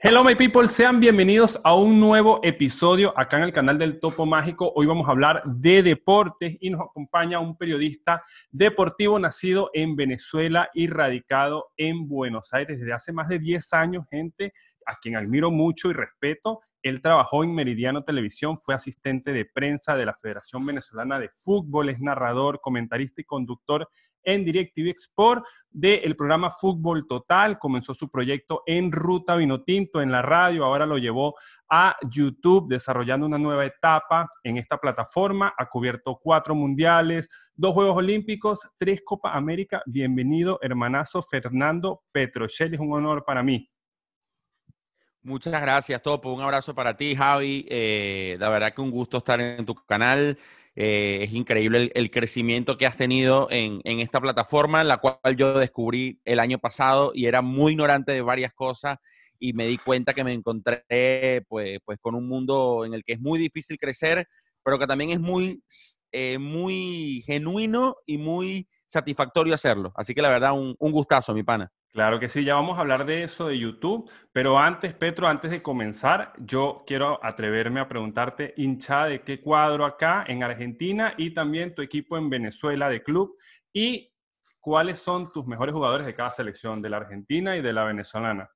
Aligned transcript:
Hello 0.00 0.22
my 0.22 0.36
people, 0.36 0.68
sean 0.68 1.00
bienvenidos 1.00 1.58
a 1.64 1.74
un 1.74 1.98
nuevo 1.98 2.38
episodio 2.44 3.12
acá 3.18 3.38
en 3.38 3.42
el 3.42 3.52
canal 3.52 3.78
del 3.78 3.98
Topo 3.98 4.26
Mágico. 4.26 4.72
Hoy 4.76 4.86
vamos 4.86 5.08
a 5.08 5.10
hablar 5.10 5.42
de 5.44 5.82
deportes 5.82 6.56
y 6.60 6.70
nos 6.70 6.82
acompaña 6.82 7.40
un 7.40 7.58
periodista 7.58 8.22
deportivo 8.52 9.18
nacido 9.18 9.70
en 9.74 9.96
Venezuela 9.96 10.70
y 10.72 10.86
radicado 10.86 11.72
en 11.76 12.06
Buenos 12.06 12.54
Aires 12.54 12.78
desde 12.78 12.92
hace 12.92 13.12
más 13.12 13.26
de 13.26 13.40
10 13.40 13.72
años, 13.72 14.04
gente 14.08 14.52
a 14.86 14.94
quien 15.02 15.16
admiro 15.16 15.50
mucho 15.50 15.90
y 15.90 15.94
respeto. 15.94 16.60
Él 16.82 17.02
trabajó 17.02 17.44
en 17.44 17.54
Meridiano 17.54 18.04
Televisión, 18.04 18.58
fue 18.58 18.74
asistente 18.74 19.32
de 19.32 19.44
prensa 19.44 19.96
de 19.96 20.06
la 20.06 20.14
Federación 20.14 20.64
Venezolana 20.64 21.18
de 21.18 21.28
Fútbol, 21.28 21.88
es 21.88 22.00
narrador, 22.00 22.60
comentarista 22.60 23.20
y 23.20 23.24
conductor 23.24 23.88
en 24.22 24.44
DirecTV 24.44 24.88
Export 24.88 25.44
del 25.70 26.14
programa 26.14 26.50
Fútbol 26.50 27.06
Total. 27.06 27.58
Comenzó 27.58 27.94
su 27.94 28.10
proyecto 28.10 28.62
en 28.66 28.92
Ruta 28.92 29.36
Vinotinto, 29.36 30.00
en 30.00 30.12
la 30.12 30.22
radio, 30.22 30.64
ahora 30.64 30.86
lo 30.86 30.98
llevó 30.98 31.34
a 31.70 31.96
YouTube, 32.10 32.68
desarrollando 32.68 33.26
una 33.26 33.38
nueva 33.38 33.64
etapa 33.64 34.28
en 34.42 34.56
esta 34.56 34.78
plataforma. 34.78 35.54
Ha 35.56 35.68
cubierto 35.68 36.18
cuatro 36.22 36.54
mundiales, 36.54 37.28
dos 37.54 37.74
Juegos 37.74 37.96
Olímpicos, 37.96 38.60
tres 38.76 39.02
Copa 39.04 39.32
América. 39.32 39.82
Bienvenido, 39.86 40.58
hermanazo 40.62 41.22
Fernando 41.22 42.02
Petrocelli, 42.12 42.74
es 42.74 42.80
un 42.80 42.92
honor 42.92 43.24
para 43.24 43.42
mí. 43.42 43.68
Muchas 45.22 45.60
gracias, 45.60 46.00
Topo. 46.00 46.32
Un 46.32 46.42
abrazo 46.42 46.74
para 46.74 46.96
ti, 46.96 47.14
Javi. 47.14 47.66
Eh, 47.68 48.36
la 48.38 48.48
verdad 48.48 48.72
que 48.72 48.80
un 48.80 48.90
gusto 48.90 49.18
estar 49.18 49.40
en 49.40 49.66
tu 49.66 49.74
canal. 49.74 50.38
Eh, 50.76 51.24
es 51.24 51.32
increíble 51.32 51.90
el, 51.92 52.10
crecimiento 52.10 52.78
que 52.78 52.86
has 52.86 52.96
tenido 52.96 53.48
en, 53.50 53.80
esta 53.84 54.20
plataforma, 54.20 54.84
la 54.84 54.98
cual 54.98 55.36
yo 55.36 55.58
descubrí 55.58 56.20
el 56.24 56.38
año 56.38 56.58
pasado 56.60 57.10
y 57.14 57.26
era 57.26 57.42
muy 57.42 57.72
ignorante 57.72 58.12
de 58.12 58.22
varias 58.22 58.52
cosas 58.52 58.98
y 59.40 59.54
me 59.54 59.66
di 59.66 59.76
cuenta 59.76 60.14
que 60.14 60.22
me 60.22 60.32
encontré 60.32 60.84
pues, 61.48 61.80
pues 61.84 61.98
con 62.00 62.14
un 62.14 62.28
mundo 62.28 62.84
en 62.84 62.94
el 62.94 63.02
que 63.02 63.14
es 63.14 63.20
muy 63.20 63.40
difícil 63.40 63.76
crecer, 63.76 64.28
pero 64.62 64.78
que 64.78 64.86
también 64.86 65.10
es 65.10 65.18
muy, 65.18 65.64
eh, 66.12 66.38
muy 66.38 67.24
genuino 67.26 67.96
y 68.06 68.18
muy 68.18 68.68
satisfactorio 68.86 69.54
hacerlo. 69.54 69.92
Así 69.96 70.14
que 70.14 70.22
la 70.22 70.30
verdad, 70.30 70.52
un 70.54 70.92
gustazo, 70.92 71.34
mi 71.34 71.42
pana. 71.42 71.72
Claro 71.92 72.20
que 72.20 72.28
sí, 72.28 72.44
ya 72.44 72.54
vamos 72.54 72.76
a 72.76 72.82
hablar 72.82 73.06
de 73.06 73.22
eso 73.22 73.48
de 73.48 73.58
YouTube, 73.58 74.10
pero 74.30 74.58
antes, 74.58 74.92
Petro, 74.94 75.26
antes 75.26 75.50
de 75.50 75.62
comenzar, 75.62 76.34
yo 76.38 76.84
quiero 76.86 77.18
atreverme 77.24 77.80
a 77.80 77.88
preguntarte, 77.88 78.52
hincha 78.56 79.06
de 79.06 79.22
qué 79.22 79.40
cuadro 79.40 79.86
acá 79.86 80.24
en 80.28 80.42
Argentina 80.42 81.14
y 81.16 81.30
también 81.30 81.74
tu 81.74 81.80
equipo 81.80 82.18
en 82.18 82.28
Venezuela 82.28 82.90
de 82.90 83.02
club 83.02 83.36
y 83.72 84.12
cuáles 84.60 84.98
son 84.98 85.32
tus 85.32 85.46
mejores 85.46 85.74
jugadores 85.74 86.04
de 86.04 86.14
cada 86.14 86.30
selección, 86.30 86.82
de 86.82 86.90
la 86.90 86.98
Argentina 86.98 87.56
y 87.56 87.62
de 87.62 87.72
la 87.72 87.84
venezolana. 87.84 88.50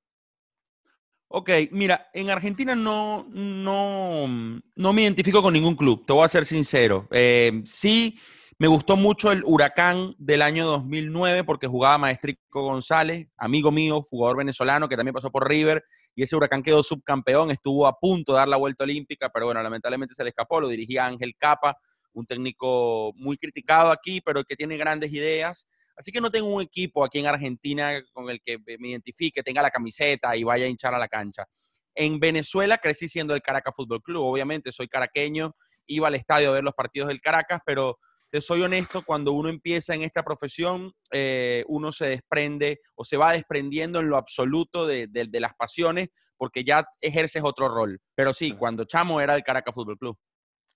Ok, 1.27 1.49
mira, 1.71 2.09
en 2.13 2.29
Argentina 2.29 2.75
no, 2.75 3.25
no, 3.31 4.27
no 4.75 4.93
me 4.93 5.01
identifico 5.01 5.41
con 5.41 5.53
ningún 5.53 5.75
club, 5.75 6.05
te 6.05 6.13
voy 6.13 6.23
a 6.23 6.29
ser 6.29 6.45
sincero. 6.45 7.07
Eh, 7.09 7.63
sí 7.65 8.15
me 8.63 8.69
gustó 8.69 8.95
mucho 8.95 9.29
el 9.33 9.43
Huracán 9.43 10.15
del 10.17 10.41
año 10.41 10.65
2009 10.65 11.43
porque 11.43 11.67
jugaba 11.67 11.97
Maestrico 11.97 12.61
González, 12.61 13.27
amigo 13.35 13.73
mío, 13.73 14.01
jugador 14.03 14.37
venezolano 14.37 14.87
que 14.87 14.95
también 14.95 15.13
pasó 15.13 15.29
por 15.29 15.45
River 15.49 15.83
y 16.15 16.23
ese 16.23 16.37
Huracán 16.37 16.63
quedó 16.63 16.81
subcampeón, 16.81 17.51
estuvo 17.51 17.85
a 17.85 17.99
punto 17.99 18.31
de 18.31 18.37
dar 18.37 18.47
la 18.47 18.55
vuelta 18.55 18.85
olímpica, 18.85 19.27
pero 19.27 19.47
bueno, 19.47 19.61
lamentablemente 19.61 20.15
se 20.15 20.23
le 20.23 20.29
escapó, 20.29 20.61
lo 20.61 20.69
dirigía 20.69 21.05
Ángel 21.05 21.35
Capa, 21.37 21.77
un 22.13 22.25
técnico 22.25 23.11
muy 23.17 23.35
criticado 23.35 23.91
aquí, 23.91 24.21
pero 24.21 24.45
que 24.45 24.55
tiene 24.55 24.77
grandes 24.77 25.11
ideas. 25.11 25.67
Así 25.97 26.13
que 26.13 26.21
no 26.21 26.31
tengo 26.31 26.47
un 26.47 26.61
equipo 26.61 27.03
aquí 27.03 27.19
en 27.19 27.27
Argentina 27.27 28.01
con 28.13 28.29
el 28.29 28.41
que 28.41 28.59
me 28.79 28.87
identifique, 28.87 29.43
tenga 29.43 29.61
la 29.61 29.71
camiseta 29.71 30.37
y 30.37 30.45
vaya 30.45 30.63
a 30.63 30.69
hinchar 30.69 30.95
a 30.95 30.99
la 30.99 31.09
cancha. 31.09 31.45
En 31.93 32.17
Venezuela 32.17 32.77
crecí 32.77 33.09
siendo 33.09 33.35
el 33.35 33.41
Caracas 33.41 33.75
Fútbol 33.75 34.01
Club, 34.01 34.23
obviamente 34.23 34.71
soy 34.71 34.87
caraqueño, 34.87 35.53
iba 35.85 36.07
al 36.07 36.15
estadio 36.15 36.51
a 36.51 36.53
ver 36.53 36.63
los 36.63 36.73
partidos 36.73 37.09
del 37.09 37.19
Caracas, 37.19 37.59
pero 37.65 37.99
te 38.33 38.41
soy 38.41 38.63
honesto, 38.63 39.03
cuando 39.03 39.31
uno 39.33 39.47
empieza 39.47 39.93
en 39.93 40.01
esta 40.01 40.23
profesión, 40.23 40.91
eh, 41.11 41.63
uno 41.67 41.91
se 41.91 42.07
desprende 42.07 42.81
o 42.95 43.05
se 43.05 43.15
va 43.15 43.33
desprendiendo 43.33 43.99
en 43.99 44.09
lo 44.09 44.17
absoluto 44.17 44.87
de, 44.87 45.07
las 45.33 45.53
pasiones 45.53 46.09
porque 46.35 46.63
ya 46.63 46.83
ejerces 46.99 47.43
otro 47.45 47.69
rol. 47.69 48.01
Pero 48.15 48.33
sí, 48.33 48.53
cuando 48.53 48.85
Chamo 48.85 49.21
era 49.21 49.35
del 49.35 49.43
Caracas 49.43 49.75
Fútbol 49.75 49.99
Club. 49.99 50.17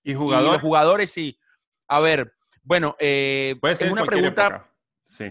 ¿Y, 0.04 0.14
jugadores? 0.14 0.52
los 0.52 0.62
jugadores 0.62 1.10
sí. 1.10 1.36
A 1.88 1.98
ver, 1.98 2.32
bueno, 2.62 2.94
eh, 3.00 3.56
es 3.60 3.80
una 3.90 4.04
pregunta. 4.04 4.72
Sí. 5.04 5.24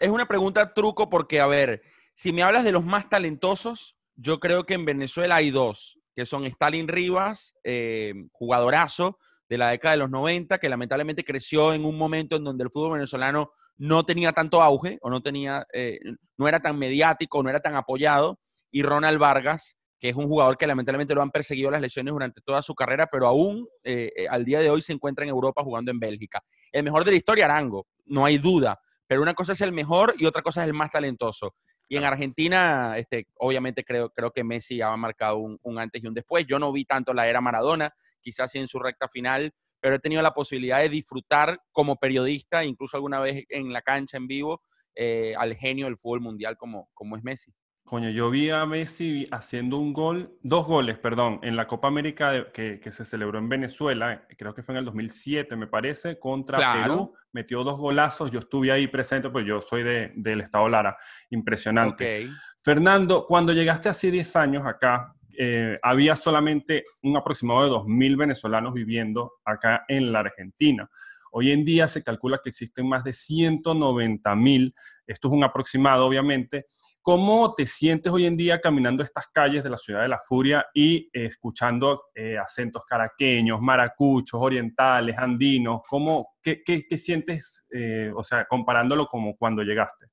Es 0.00 0.08
una 0.08 0.26
pregunta 0.26 0.74
truco 0.74 1.08
porque, 1.08 1.38
a 1.38 1.46
ver, 1.46 1.82
si 2.12 2.32
me 2.32 2.42
hablas 2.42 2.64
de 2.64 2.72
los 2.72 2.84
más 2.84 3.08
talentosos, 3.08 3.96
yo 4.16 4.40
creo 4.40 4.66
que 4.66 4.74
en 4.74 4.84
Venezuela 4.84 5.36
hay 5.36 5.52
dos, 5.52 6.00
que 6.16 6.26
son 6.26 6.44
Stalin 6.44 6.88
Rivas, 6.88 7.54
eh, 7.62 8.14
jugadorazo, 8.32 9.20
de 9.48 9.58
la 9.58 9.70
década 9.70 9.92
de 9.92 9.98
los 9.98 10.10
90, 10.10 10.58
que 10.58 10.68
lamentablemente 10.68 11.24
creció 11.24 11.72
en 11.72 11.84
un 11.84 11.96
momento 11.96 12.36
en 12.36 12.44
donde 12.44 12.64
el 12.64 12.70
fútbol 12.70 12.94
venezolano 12.94 13.52
no 13.76 14.04
tenía 14.04 14.32
tanto 14.32 14.62
auge 14.62 14.98
o 15.00 15.10
no, 15.10 15.20
tenía, 15.20 15.64
eh, 15.72 15.98
no 16.36 16.48
era 16.48 16.60
tan 16.60 16.78
mediático, 16.78 17.42
no 17.42 17.50
era 17.50 17.60
tan 17.60 17.74
apoyado, 17.74 18.38
y 18.70 18.82
Ronald 18.82 19.18
Vargas, 19.18 19.76
que 19.98 20.10
es 20.10 20.14
un 20.14 20.28
jugador 20.28 20.56
que 20.58 20.66
lamentablemente 20.66 21.14
lo 21.14 21.22
han 21.22 21.30
perseguido 21.30 21.70
las 21.70 21.80
lesiones 21.80 22.12
durante 22.12 22.40
toda 22.42 22.62
su 22.62 22.74
carrera, 22.74 23.08
pero 23.10 23.26
aún 23.26 23.66
eh, 23.82 24.12
eh, 24.16 24.28
al 24.28 24.44
día 24.44 24.60
de 24.60 24.70
hoy 24.70 24.82
se 24.82 24.92
encuentra 24.92 25.24
en 25.24 25.30
Europa 25.30 25.62
jugando 25.62 25.90
en 25.90 25.98
Bélgica. 25.98 26.42
El 26.70 26.84
mejor 26.84 27.04
de 27.04 27.12
la 27.12 27.16
historia, 27.16 27.46
Arango, 27.46 27.86
no 28.06 28.24
hay 28.24 28.38
duda, 28.38 28.78
pero 29.06 29.22
una 29.22 29.34
cosa 29.34 29.52
es 29.52 29.60
el 29.60 29.72
mejor 29.72 30.14
y 30.18 30.26
otra 30.26 30.42
cosa 30.42 30.62
es 30.62 30.68
el 30.68 30.74
más 30.74 30.90
talentoso. 30.90 31.54
Y 31.88 31.96
en 31.96 32.04
Argentina, 32.04 32.98
este, 32.98 33.28
obviamente 33.38 33.82
creo, 33.82 34.10
creo 34.10 34.30
que 34.30 34.44
Messi 34.44 34.82
ha 34.82 34.94
marcado 34.96 35.38
un, 35.38 35.58
un, 35.62 35.78
antes 35.78 36.02
y 36.02 36.06
un 36.06 36.14
después. 36.14 36.46
Yo 36.46 36.58
no 36.58 36.70
vi 36.70 36.84
tanto 36.84 37.14
la 37.14 37.28
era 37.28 37.40
Maradona, 37.40 37.94
quizás 38.20 38.50
sí 38.50 38.58
en 38.58 38.68
su 38.68 38.78
recta 38.78 39.08
final, 39.08 39.54
pero 39.80 39.94
he 39.94 39.98
tenido 39.98 40.20
la 40.20 40.34
posibilidad 40.34 40.80
de 40.80 40.88
disfrutar 40.88 41.60
como 41.72 41.96
periodista, 41.96 42.64
incluso 42.64 42.96
alguna 42.96 43.20
vez 43.20 43.44
en 43.48 43.72
la 43.72 43.80
cancha 43.80 44.16
en 44.16 44.26
vivo, 44.26 44.62
eh, 44.94 45.34
al 45.38 45.54
genio 45.54 45.86
del 45.86 45.96
fútbol 45.96 46.20
mundial 46.20 46.56
como, 46.56 46.90
como 46.92 47.16
es 47.16 47.22
Messi. 47.22 47.52
Coño, 47.88 48.10
yo 48.10 48.28
vi 48.28 48.50
a 48.50 48.66
Messi 48.66 49.26
haciendo 49.30 49.78
un 49.78 49.94
gol, 49.94 50.36
dos 50.42 50.66
goles, 50.66 50.98
perdón, 50.98 51.40
en 51.42 51.56
la 51.56 51.66
Copa 51.66 51.88
América 51.88 52.52
que, 52.52 52.80
que, 52.80 52.92
se 52.92 53.06
celebró 53.06 53.38
en 53.38 53.48
Venezuela, 53.48 54.26
creo 54.36 54.54
que 54.54 54.62
fue 54.62 54.74
en 54.74 54.80
el 54.80 54.84
2007, 54.84 55.56
me 55.56 55.68
parece, 55.68 56.18
contra 56.18 56.82
Perú. 56.82 57.14
Metió 57.32 57.64
dos 57.64 57.78
golazos, 57.78 58.30
yo 58.30 58.40
estuve 58.40 58.70
ahí 58.72 58.88
presente, 58.88 59.30
pues 59.30 59.46
yo 59.46 59.62
soy 59.62 59.84
de, 59.84 60.12
del 60.16 60.42
Estado 60.42 60.68
Lara. 60.68 60.98
Impresionante. 61.30 62.28
Fernando, 62.62 63.24
cuando 63.26 63.54
llegaste 63.54 63.88
hace 63.88 64.10
10 64.10 64.36
años 64.36 64.66
acá, 64.66 65.14
eh, 65.38 65.78
había 65.82 66.14
solamente 66.14 66.84
un 67.02 67.16
aproximado 67.16 67.64
de 67.64 67.70
2.000 67.70 68.18
venezolanos 68.18 68.74
viviendo 68.74 69.32
acá 69.46 69.86
en 69.88 70.12
la 70.12 70.18
Argentina. 70.18 70.90
Hoy 71.32 71.52
en 71.52 71.64
día 71.64 71.88
se 71.88 72.02
calcula 72.02 72.40
que 72.42 72.50
existen 72.50 72.86
más 72.86 73.04
de 73.04 73.12
190.000. 73.12 74.74
Esto 75.08 75.28
es 75.28 75.34
un 75.34 75.42
aproximado, 75.42 76.06
obviamente. 76.06 76.66
¿Cómo 77.00 77.54
te 77.54 77.66
sientes 77.66 78.12
hoy 78.12 78.26
en 78.26 78.36
día 78.36 78.60
caminando 78.60 79.02
estas 79.02 79.28
calles 79.28 79.64
de 79.64 79.70
la 79.70 79.78
ciudad 79.78 80.02
de 80.02 80.08
la 80.08 80.18
furia 80.18 80.66
y 80.74 81.08
escuchando 81.12 82.04
eh, 82.14 82.36
acentos 82.36 82.84
caraqueños, 82.86 83.62
maracuchos, 83.62 84.38
orientales, 84.38 85.16
andinos? 85.16 85.80
¿Cómo, 85.88 86.36
qué, 86.42 86.62
sientes, 86.98 87.66
eh, 87.72 88.12
o 88.14 88.22
sea, 88.22 88.44
comparándolo 88.44 89.06
como 89.06 89.34
cuando 89.34 89.62
llegaste? 89.62 90.08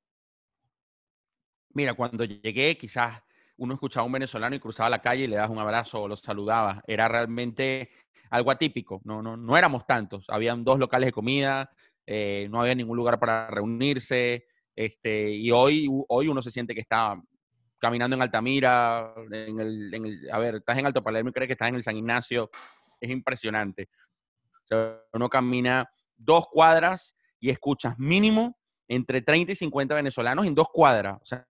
Mira, 1.73 1.93
cuando 1.93 2.23
llegué 2.23 2.77
quizás 2.77 3.21
uno 3.57 3.73
escuchaba 3.73 4.03
a 4.03 4.05
un 4.05 4.13
venezolano 4.13 4.55
y 4.55 4.59
cruzaba 4.59 4.89
la 4.89 5.01
calle 5.01 5.25
y 5.25 5.27
le 5.27 5.35
das 5.35 5.49
un 5.49 5.59
abrazo 5.59 6.03
o 6.03 6.07
los 6.07 6.21
saludaba. 6.21 6.81
Era 6.87 7.09
realmente 7.09 7.89
algo 8.29 8.51
atípico. 8.51 9.01
No, 9.03 9.21
no, 9.21 9.35
no 9.35 9.57
éramos 9.57 9.85
tantos. 9.85 10.25
Habían 10.29 10.63
dos 10.63 10.79
locales 10.79 11.07
de 11.07 11.13
comida, 11.13 11.69
eh, 12.05 12.47
no 12.49 12.61
había 12.61 12.75
ningún 12.75 12.97
lugar 12.97 13.19
para 13.19 13.47
reunirse. 13.49 14.45
Este, 14.75 15.29
y 15.29 15.51
hoy, 15.51 15.87
hoy 16.09 16.27
uno 16.27 16.41
se 16.41 16.51
siente 16.51 16.73
que 16.73 16.81
está 16.81 17.19
caminando 17.79 18.15
en 18.15 18.21
Altamira, 18.21 19.13
en 19.31 19.59
el, 19.59 20.29
a 20.31 20.39
ver, 20.39 20.55
estás 20.55 20.77
en 20.77 20.85
Alto 20.85 21.03
Palermo 21.03 21.29
y 21.29 21.33
crees 21.33 21.47
que 21.47 21.53
estás 21.53 21.69
en 21.69 21.75
el 21.75 21.83
San 21.83 21.95
Ignacio. 21.95 22.49
Es 22.99 23.09
impresionante. 23.09 23.89
uno 25.13 25.29
camina 25.29 25.89
dos 26.17 26.47
cuadras 26.47 27.15
y 27.39 27.49
escuchas 27.49 27.97
mínimo 27.99 28.57
entre 28.87 29.21
30 29.21 29.51
y 29.51 29.55
50 29.55 29.95
venezolanos 29.95 30.45
en 30.45 30.55
dos 30.55 30.67
cuadras. 30.71 31.19
O 31.21 31.25
sea, 31.25 31.47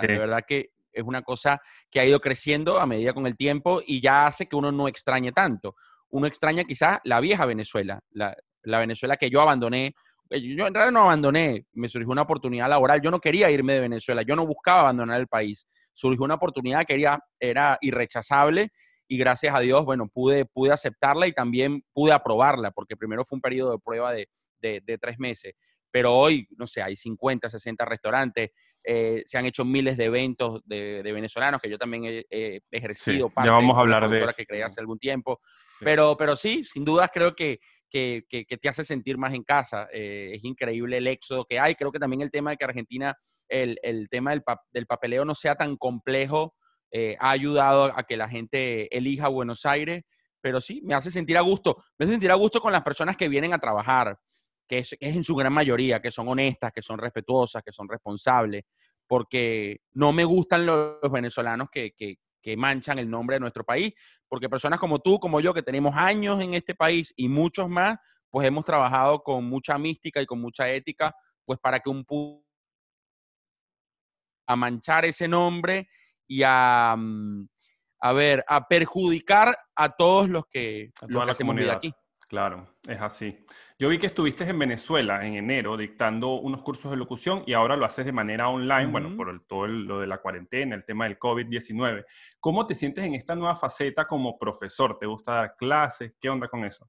de 0.00 0.18
verdad 0.18 0.44
que 0.46 0.72
es 0.92 1.02
una 1.02 1.22
cosa 1.22 1.60
que 1.90 2.00
ha 2.00 2.06
ido 2.06 2.20
creciendo 2.20 2.78
a 2.78 2.86
medida 2.86 3.12
con 3.12 3.26
el 3.26 3.36
tiempo 3.36 3.80
y 3.84 4.00
ya 4.00 4.26
hace 4.26 4.46
que 4.46 4.56
uno 4.56 4.70
no 4.72 4.88
extrañe 4.88 5.32
tanto. 5.32 5.76
Uno 6.10 6.26
extraña 6.26 6.64
quizás 6.64 7.00
la 7.04 7.20
vieja 7.20 7.46
Venezuela, 7.46 8.00
la, 8.10 8.36
Venezuela 8.64 9.16
que 9.16 9.30
yo 9.30 9.40
abandoné. 9.40 9.94
Eh, 10.32 10.40
yo 10.40 10.66
en 10.66 10.74
realidad 10.74 10.92
no 10.92 11.04
abandoné, 11.04 11.66
me 11.72 11.88
surgió 11.88 12.10
una 12.10 12.22
oportunidad 12.22 12.68
laboral. 12.68 13.00
Yo 13.00 13.10
no 13.10 13.20
quería 13.20 13.50
irme 13.50 13.74
de 13.74 13.80
Venezuela, 13.80 14.22
yo 14.22 14.36
no 14.36 14.46
buscaba 14.46 14.80
abandonar 14.80 15.20
el 15.20 15.28
país. 15.28 15.66
Surgió 15.92 16.24
una 16.24 16.34
oportunidad 16.34 16.84
que 16.84 16.94
era, 16.94 17.22
era 17.38 17.78
irrechazable 17.80 18.70
y 19.06 19.18
gracias 19.18 19.54
a 19.54 19.60
Dios, 19.60 19.84
bueno, 19.84 20.08
pude, 20.08 20.46
pude 20.46 20.72
aceptarla 20.72 21.26
y 21.26 21.32
también 21.32 21.84
pude 21.92 22.12
aprobarla, 22.12 22.70
porque 22.70 22.96
primero 22.96 23.24
fue 23.24 23.36
un 23.36 23.42
periodo 23.42 23.72
de 23.72 23.78
prueba 23.78 24.12
de, 24.12 24.28
de 24.60 24.98
tres 24.98 25.18
meses 25.18 25.54
pero 25.92 26.14
hoy, 26.14 26.48
no 26.56 26.66
sé, 26.66 26.82
hay 26.82 26.96
50, 26.96 27.50
60 27.50 27.84
restaurantes, 27.84 28.50
eh, 28.82 29.22
se 29.26 29.38
han 29.38 29.44
hecho 29.44 29.64
miles 29.64 29.96
de 29.96 30.04
eventos 30.04 30.62
de, 30.64 31.02
venezolanos 31.04 31.60
que 31.60 31.68
yo 31.68 31.78
también 31.78 32.24
he, 32.28 32.60
ejercido 32.70 33.28
sí, 33.28 33.44
ya 33.44 33.52
vamos 33.52 33.76
a 33.76 33.80
hablar 33.82 34.08
de 34.08 34.26
que 34.34 34.46
creé 34.46 34.64
hace 34.64 34.80
algún 34.80 34.98
tiempo. 34.98 35.38
Pero, 35.80 36.16
pero 36.16 36.34
sí, 36.34 36.64
sin 36.64 36.84
dudas 36.84 37.10
creo 37.12 37.34
que, 37.34 37.60
que, 37.92 38.58
te 38.60 38.68
hace 38.68 38.84
sentir 38.84 39.18
más 39.18 39.34
en 39.34 39.44
casa. 39.44 39.88
Eh, 39.92 40.30
es 40.34 40.44
increíble 40.44 40.96
el 40.96 41.06
éxodo 41.06 41.44
que 41.44 41.60
hay. 41.60 41.74
Creo 41.74 41.92
que 41.92 41.98
también 41.98 42.22
el 42.22 42.30
tema 42.30 42.50
de 42.50 42.56
que 42.56 42.64
Argentina, 42.64 43.14
el, 43.48 43.78
el 43.82 44.08
tema 44.08 44.30
del, 44.30 44.42
del, 44.72 44.86
papeleo 44.86 45.24
no 45.24 45.34
sea 45.34 45.54
tan 45.54 45.76
complejo, 45.76 46.54
eh, 46.90 47.16
ha 47.20 47.30
ayudado 47.30 47.84
a 47.94 48.02
que 48.04 48.16
la 48.16 48.28
gente 48.28 48.94
elija 48.96 49.28
Buenos 49.28 49.66
Aires. 49.66 50.02
Pero 50.40 50.60
sí, 50.60 50.80
me 50.82 50.94
hace 50.94 51.10
sentir 51.10 51.36
a 51.36 51.42
gusto. 51.42 51.84
Me 51.98 52.04
hace 52.04 52.14
sentir 52.14 52.32
a 52.32 52.36
gusto 52.36 52.60
con 52.60 52.72
las 52.72 52.82
personas 52.82 53.16
que 53.16 53.28
vienen 53.28 53.52
a 53.52 53.58
trabajar, 53.58 54.18
que 54.66 54.78
es, 54.78 54.96
en 54.98 55.22
su 55.22 55.36
gran 55.36 55.52
mayoría, 55.52 56.00
que 56.00 56.10
son 56.10 56.28
honestas, 56.28 56.72
que 56.72 56.82
son 56.82 56.98
respetuosas, 56.98 57.62
que 57.62 57.72
son 57.72 57.88
responsables, 57.88 58.64
porque 59.06 59.80
no 59.92 60.12
me 60.12 60.24
gustan 60.24 60.64
los, 60.64 60.96
venezolanos 61.12 61.68
que, 61.70 61.92
que, 61.92 62.16
que 62.40 62.56
manchan 62.56 62.98
el 62.98 63.08
nombre 63.08 63.36
de 63.36 63.40
nuestro 63.40 63.64
país, 63.64 63.92
porque 64.32 64.48
personas 64.48 64.80
como 64.80 64.98
tú, 64.98 65.18
como 65.18 65.40
yo, 65.40 65.52
que 65.52 65.62
tenemos 65.62 65.94
años 65.94 66.40
en 66.40 66.54
este 66.54 66.74
país 66.74 67.12
y 67.16 67.28
muchos 67.28 67.68
más, 67.68 67.98
pues 68.30 68.48
hemos 68.48 68.64
trabajado 68.64 69.22
con 69.22 69.44
mucha 69.44 69.76
mística 69.76 70.22
y 70.22 70.24
con 70.24 70.40
mucha 70.40 70.70
ética, 70.70 71.14
pues 71.44 71.58
para 71.58 71.80
que 71.80 71.90
un 71.90 72.02
a 74.46 74.56
manchar 74.56 75.04
ese 75.04 75.28
nombre 75.28 75.86
y 76.26 76.42
a, 76.46 76.94
mm, 76.96 77.46
a 78.00 78.12
ver, 78.14 78.42
a 78.48 78.66
perjudicar 78.66 79.54
a 79.76 79.90
todos 79.90 80.30
los 80.30 80.46
que, 80.46 80.92
los 81.08 81.26
que 81.26 81.30
hacemos 81.30 81.54
vida 81.54 81.74
aquí. 81.74 81.92
Claro, 82.32 82.66
es 82.88 82.98
así. 82.98 83.44
Yo 83.78 83.90
vi 83.90 83.98
que 83.98 84.06
estuviste 84.06 84.44
en 84.44 84.58
Venezuela 84.58 85.26
en 85.26 85.34
enero 85.34 85.76
dictando 85.76 86.36
unos 86.36 86.62
cursos 86.62 86.90
de 86.90 86.96
locución 86.96 87.44
y 87.46 87.52
ahora 87.52 87.76
lo 87.76 87.84
haces 87.84 88.06
de 88.06 88.12
manera 88.12 88.48
online, 88.48 88.86
bueno, 88.86 89.14
por 89.14 89.44
todo 89.46 89.66
lo 89.66 90.00
de 90.00 90.06
la 90.06 90.16
cuarentena, 90.16 90.74
el 90.74 90.82
tema 90.82 91.04
del 91.04 91.18
COVID-19. 91.18 92.06
¿Cómo 92.40 92.66
te 92.66 92.74
sientes 92.74 93.04
en 93.04 93.12
esta 93.12 93.34
nueva 93.34 93.54
faceta 93.54 94.06
como 94.06 94.38
profesor? 94.38 94.96
¿Te 94.96 95.04
gusta 95.04 95.32
dar 95.34 95.56
clases? 95.58 96.14
¿Qué 96.18 96.30
onda 96.30 96.48
con 96.48 96.64
eso? 96.64 96.88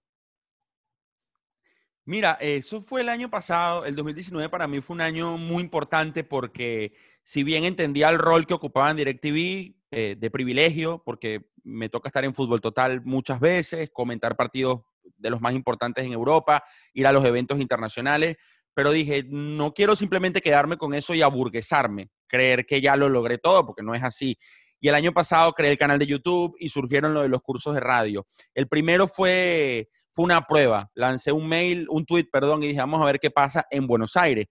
Mira, 2.06 2.38
eso 2.40 2.82
fue 2.82 3.02
el 3.02 3.10
año 3.10 3.30
pasado, 3.30 3.84
el 3.84 3.98
2019 3.98 4.48
para 4.48 4.66
mí 4.66 4.80
fue 4.80 4.94
un 4.94 5.02
año 5.02 5.38
muy 5.38 5.62
importante 5.62 6.24
porque 6.24 6.94
si 7.22 7.44
bien 7.44 7.66
entendía 7.66 8.08
el 8.08 8.18
rol 8.18 8.48
que 8.48 8.54
ocupaba 8.54 8.92
en 8.92 8.96
DirecTV 8.96 9.76
eh, 9.92 10.16
de 10.18 10.32
privilegio, 10.32 11.04
porque 11.04 11.50
me 11.66 11.90
toca 11.90 12.08
estar 12.08 12.24
en 12.24 12.34
fútbol 12.34 12.62
total 12.62 13.02
muchas 13.04 13.42
veces, 13.42 13.90
comentar 13.92 14.38
partidos 14.38 14.84
de 15.24 15.30
los 15.32 15.42
más 15.42 15.54
importantes 15.54 16.06
en 16.06 16.14
Europa, 16.14 16.64
ir 16.94 17.08
a 17.08 17.12
los 17.12 17.26
eventos 17.26 17.60
internacionales, 17.60 18.36
pero 18.76 18.92
dije, 18.92 19.24
no 19.28 19.74
quiero 19.74 19.96
simplemente 19.96 20.42
quedarme 20.42 20.78
con 20.78 20.94
eso 20.94 21.14
y 21.14 21.22
aburguesarme, 21.22 22.10
creer 22.28 22.66
que 22.66 22.82
ya 22.82 22.96
lo 22.96 23.10
logré 23.10 23.38
todo, 23.38 23.66
porque 23.66 23.84
no 23.84 23.96
es 23.96 24.04
así. 24.04 24.38
Y 24.80 24.90
el 24.90 24.96
año 24.96 25.14
pasado 25.14 25.54
creé 25.54 25.72
el 25.72 25.78
canal 25.78 25.98
de 25.98 26.06
YouTube 26.06 26.56
y 26.60 26.70
surgieron 26.70 27.14
lo 27.14 27.22
de 27.22 27.30
los 27.30 27.42
cursos 27.42 27.74
de 27.74 27.80
radio. 27.80 28.26
El 28.54 28.68
primero 28.68 29.08
fue, 29.08 29.88
fue 30.12 30.26
una 30.26 30.42
prueba. 30.42 30.92
Lancé 30.96 31.32
un 31.32 31.48
mail, 31.48 31.88
un 31.90 32.06
tweet, 32.06 32.26
perdón, 32.32 32.64
y 32.64 32.68
dije, 32.68 32.80
vamos 32.80 33.02
a 33.02 33.06
ver 33.06 33.20
qué 33.20 33.32
pasa 33.32 33.66
en 33.70 33.88
Buenos 33.88 34.18
Aires. 34.18 34.48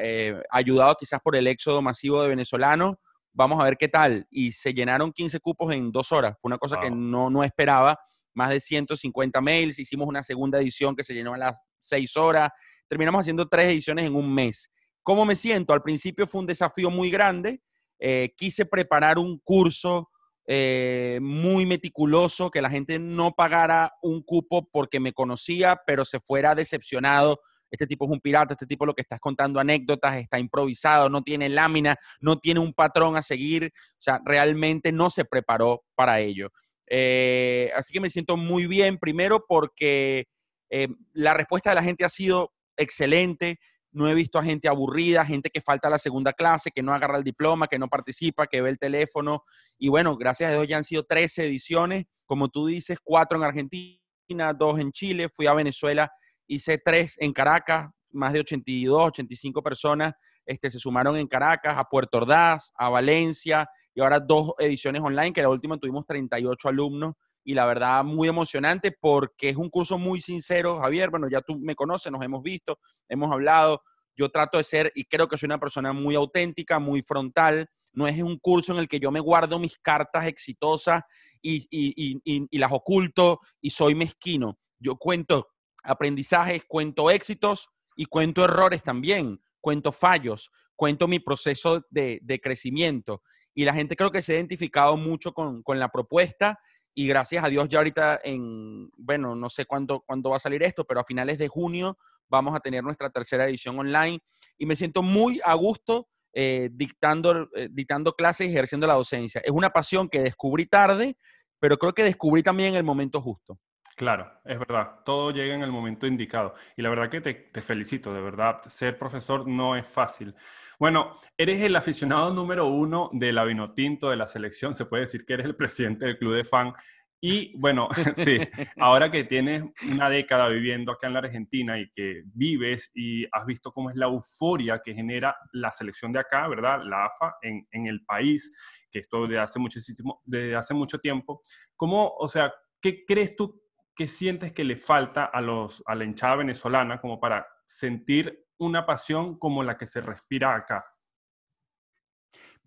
Eh, 0.00 0.40
ayudado 0.50 0.96
quizás 0.98 1.20
por 1.20 1.36
el 1.36 1.46
éxodo 1.46 1.82
masivo 1.82 2.22
de 2.22 2.30
venezolanos, 2.30 2.94
vamos 3.34 3.60
a 3.60 3.64
ver 3.64 3.76
qué 3.76 3.88
tal. 3.88 4.26
Y 4.30 4.52
se 4.52 4.72
llenaron 4.72 5.12
15 5.12 5.40
cupos 5.40 5.74
en 5.74 5.92
dos 5.92 6.10
horas. 6.10 6.36
Fue 6.40 6.48
una 6.48 6.58
cosa 6.58 6.78
que 6.80 6.90
no, 6.90 7.28
no 7.28 7.44
esperaba 7.44 7.98
más 8.36 8.50
de 8.50 8.60
150 8.60 9.40
mails, 9.40 9.78
hicimos 9.78 10.06
una 10.06 10.22
segunda 10.22 10.60
edición 10.60 10.94
que 10.94 11.02
se 11.02 11.14
llenó 11.14 11.34
a 11.34 11.38
las 11.38 11.62
6 11.80 12.16
horas, 12.16 12.50
terminamos 12.86 13.22
haciendo 13.22 13.48
tres 13.48 13.66
ediciones 13.66 14.04
en 14.04 14.14
un 14.14 14.32
mes. 14.32 14.70
¿Cómo 15.02 15.24
me 15.24 15.36
siento? 15.36 15.72
Al 15.72 15.82
principio 15.82 16.26
fue 16.26 16.40
un 16.40 16.46
desafío 16.46 16.90
muy 16.90 17.10
grande, 17.10 17.62
eh, 17.98 18.34
quise 18.36 18.66
preparar 18.66 19.18
un 19.18 19.38
curso 19.38 20.10
eh, 20.46 21.18
muy 21.22 21.66
meticuloso, 21.66 22.50
que 22.50 22.62
la 22.62 22.70
gente 22.70 22.98
no 22.98 23.32
pagara 23.32 23.94
un 24.02 24.22
cupo 24.22 24.68
porque 24.70 25.00
me 25.00 25.12
conocía, 25.12 25.80
pero 25.86 26.04
se 26.04 26.20
fuera 26.20 26.54
decepcionado. 26.54 27.40
Este 27.68 27.86
tipo 27.86 28.04
es 28.04 28.12
un 28.12 28.20
pirata, 28.20 28.54
este 28.54 28.66
tipo 28.66 28.86
lo 28.86 28.94
que 28.94 29.02
estás 29.02 29.18
contando 29.18 29.58
anécdotas, 29.58 30.16
está 30.18 30.38
improvisado, 30.38 31.08
no 31.08 31.22
tiene 31.22 31.48
lámina, 31.48 31.96
no 32.20 32.38
tiene 32.38 32.60
un 32.60 32.72
patrón 32.72 33.16
a 33.16 33.22
seguir, 33.22 33.72
o 33.74 33.96
sea, 33.98 34.20
realmente 34.24 34.92
no 34.92 35.10
se 35.10 35.24
preparó 35.24 35.84
para 35.96 36.20
ello. 36.20 36.50
Eh, 36.88 37.70
así 37.76 37.92
que 37.92 38.00
me 38.00 38.10
siento 38.10 38.36
muy 38.36 38.66
bien, 38.66 38.98
primero 38.98 39.44
porque 39.46 40.26
eh, 40.70 40.88
la 41.12 41.34
respuesta 41.34 41.70
de 41.70 41.76
la 41.76 41.82
gente 41.82 42.04
ha 42.04 42.08
sido 42.08 42.52
excelente. 42.76 43.58
No 43.92 44.08
he 44.08 44.14
visto 44.14 44.38
a 44.38 44.44
gente 44.44 44.68
aburrida, 44.68 45.24
gente 45.24 45.48
que 45.48 45.60
falta 45.60 45.88
a 45.88 45.90
la 45.90 45.98
segunda 45.98 46.32
clase, 46.32 46.70
que 46.70 46.82
no 46.82 46.92
agarra 46.92 47.16
el 47.16 47.24
diploma, 47.24 47.66
que 47.66 47.78
no 47.78 47.88
participa, 47.88 48.46
que 48.46 48.60
ve 48.60 48.70
el 48.70 48.78
teléfono. 48.78 49.44
Y 49.78 49.88
bueno, 49.88 50.16
gracias 50.16 50.50
a 50.50 50.54
Dios 50.54 50.68
ya 50.68 50.76
han 50.76 50.84
sido 50.84 51.04
13 51.04 51.46
ediciones, 51.46 52.04
como 52.26 52.48
tú 52.48 52.66
dices, 52.66 52.98
cuatro 53.02 53.38
en 53.38 53.44
Argentina, 53.44 54.52
dos 54.56 54.78
en 54.78 54.92
Chile, 54.92 55.28
fui 55.28 55.46
a 55.46 55.54
Venezuela, 55.54 56.12
hice 56.46 56.78
tres 56.78 57.16
en 57.18 57.32
Caracas, 57.32 57.90
más 58.16 58.32
de 58.32 58.40
82, 58.40 59.06
85 59.06 59.62
personas 59.62 60.14
este, 60.44 60.70
se 60.70 60.78
sumaron 60.78 61.16
en 61.16 61.26
Caracas, 61.26 61.76
a 61.78 61.84
Puerto 61.84 62.18
Ordaz, 62.18 62.72
a 62.76 62.88
Valencia 62.88 63.68
y 63.94 64.00
ahora 64.00 64.20
dos 64.20 64.52
ediciones 64.58 65.02
online, 65.02 65.32
que 65.32 65.42
la 65.42 65.48
última 65.48 65.76
tuvimos 65.76 66.06
38 66.06 66.68
alumnos 66.68 67.14
y 67.44 67.54
la 67.54 67.64
verdad 67.64 68.02
muy 68.04 68.28
emocionante 68.28 68.92
porque 68.92 69.50
es 69.50 69.56
un 69.56 69.70
curso 69.70 69.98
muy 69.98 70.20
sincero, 70.20 70.80
Javier, 70.80 71.10
bueno, 71.10 71.28
ya 71.30 71.40
tú 71.40 71.58
me 71.58 71.76
conoces, 71.76 72.10
nos 72.10 72.22
hemos 72.22 72.42
visto, 72.42 72.78
hemos 73.08 73.30
hablado, 73.30 73.82
yo 74.16 74.30
trato 74.30 74.58
de 74.58 74.64
ser 74.64 74.92
y 74.94 75.04
creo 75.04 75.28
que 75.28 75.38
soy 75.38 75.46
una 75.46 75.60
persona 75.60 75.92
muy 75.92 76.14
auténtica, 76.16 76.78
muy 76.78 77.02
frontal, 77.02 77.68
no 77.92 78.06
es 78.06 78.20
un 78.20 78.38
curso 78.38 78.72
en 78.72 78.78
el 78.78 78.88
que 78.88 79.00
yo 79.00 79.10
me 79.10 79.20
guardo 79.20 79.58
mis 79.58 79.78
cartas 79.78 80.26
exitosas 80.26 81.02
y, 81.40 81.66
y, 81.70 82.58
las 82.58 82.72
oculto 82.72 83.40
y 83.60 83.70
soy 83.70 83.94
mezquino. 83.94 84.58
Yo 84.78 84.96
cuento 84.96 85.48
aprendizajes, 85.82 86.64
cuento 86.68 87.10
éxitos 87.10 87.68
y 87.96 88.04
cuento 88.04 88.44
errores 88.44 88.82
también, 88.82 89.40
cuento 89.60 89.90
fallos, 89.90 90.52
cuento 90.76 91.08
mi 91.08 91.18
proceso 91.18 91.84
de, 91.90 92.40
crecimiento. 92.42 93.22
Y 93.54 93.64
la 93.64 93.74
gente 93.74 93.96
creo 93.96 94.12
que 94.12 94.22
se 94.22 94.32
ha 94.32 94.36
identificado 94.36 94.96
mucho 94.96 95.32
con, 95.32 95.62
la 95.66 95.88
propuesta 95.88 96.60
y 96.94 97.06
gracias 97.08 97.44
a 97.44 97.48
Dios 97.48 97.68
ya 97.68 97.78
ahorita 97.78 98.20
en, 98.22 98.90
bueno, 98.96 99.34
no 99.34 99.50
sé 99.50 99.66
cuándo, 99.66 100.02
cuándo 100.06 100.30
va 100.30 100.36
a 100.36 100.40
salir 100.40 100.62
esto, 100.62 100.84
pero 100.84 101.00
a 101.00 101.04
finales 101.04 101.38
de 101.38 101.48
junio 101.48 101.98
vamos 102.28 102.54
a 102.54 102.60
tener 102.60 102.82
nuestra 102.82 103.10
tercera 103.10 103.46
edición 103.46 103.78
online 103.78 104.20
y 104.58 104.66
me 104.66 104.76
siento 104.76 105.02
muy 105.02 105.40
a 105.44 105.54
gusto 105.54 106.08
eh, 106.32 106.68
dictando, 106.72 107.48
eh, 107.54 107.68
dictando 107.70 108.12
clases 108.12 108.46
y 108.46 108.50
ejerciendo 108.50 108.86
la 108.86 108.94
docencia. 108.94 109.40
Es 109.44 109.50
una 109.50 109.70
pasión 109.70 110.08
que 110.08 110.20
descubrí 110.20 110.66
tarde, 110.66 111.16
pero 111.58 111.78
creo 111.78 111.94
que 111.94 112.04
descubrí 112.04 112.42
también 112.42 112.74
el 112.74 112.84
momento 112.84 113.20
justo. 113.20 113.58
Claro, 113.96 114.30
es 114.44 114.58
verdad, 114.58 115.00
todo 115.06 115.30
llega 115.30 115.54
en 115.54 115.62
el 115.62 115.72
momento 115.72 116.06
indicado. 116.06 116.54
Y 116.76 116.82
la 116.82 116.90
verdad 116.90 117.08
que 117.08 117.22
te, 117.22 117.62
felicito, 117.62 118.12
de 118.12 118.20
verdad, 118.20 118.60
ser 118.68 118.98
profesor 118.98 119.48
no 119.48 119.74
es 119.74 119.88
fácil. 119.88 120.34
Bueno, 120.78 121.14
eres 121.34 121.62
el 121.62 121.74
aficionado 121.74 122.30
número 122.30 122.66
uno 122.66 123.08
de 123.14 123.32
la 123.32 123.44
Vinotinto 123.44 124.10
de 124.10 124.16
la 124.16 124.28
selección, 124.28 124.74
se 124.74 124.84
puede 124.84 125.04
decir 125.04 125.24
que 125.24 125.32
eres 125.32 125.46
el 125.46 125.56
presidente 125.56 126.04
del 126.04 126.18
club 126.18 126.34
de 126.34 126.44
fan. 126.44 126.74
Y 127.22 127.58
bueno, 127.58 127.88
sí, 128.14 128.38
ahora 128.78 129.10
que 129.10 129.24
tienes 129.24 129.64
una 129.90 130.10
década 130.10 130.48
viviendo 130.48 130.92
acá 130.92 131.06
en 131.06 131.14
la 131.14 131.20
Argentina 131.20 131.78
y 131.80 131.90
que 131.92 132.22
vives 132.34 132.90
y 132.94 133.24
has 133.32 133.46
visto 133.46 133.72
cómo 133.72 133.88
es 133.88 133.96
la 133.96 134.06
euforia 134.06 134.82
que 134.84 134.92
genera 134.92 135.34
la 135.54 135.72
selección 135.72 136.12
de 136.12 136.20
acá, 136.20 136.46
¿verdad? 136.48 136.82
La 136.84 137.06
AFA 137.06 137.36
en, 137.40 137.86
el 137.86 138.04
país, 138.04 138.54
que 138.90 138.98
esto 138.98 139.22
desde 139.22 139.38
hace, 139.38 139.58
muchísimo, 139.58 140.20
desde 140.26 140.54
hace 140.54 140.74
mucho 140.74 140.98
tiempo. 140.98 141.40
¿Cómo, 141.76 142.12
o 142.18 142.28
sea, 142.28 142.52
qué 142.78 143.06
crees 143.06 143.34
tú 143.34 143.62
¿qué 143.96 144.06
sientes 144.06 144.52
que 144.52 144.62
le 144.62 144.76
falta 144.76 145.24
a, 145.24 145.40
los, 145.40 145.82
a 145.86 145.94
la 145.94 146.04
hinchada 146.04 146.36
venezolana 146.36 147.00
como 147.00 147.18
para 147.18 147.46
sentir 147.64 148.46
una 148.58 148.84
pasión 148.86 149.38
como 149.38 149.62
la 149.62 149.76
que 149.76 149.86
se 149.86 150.00
respira 150.00 150.54
acá? 150.54 150.84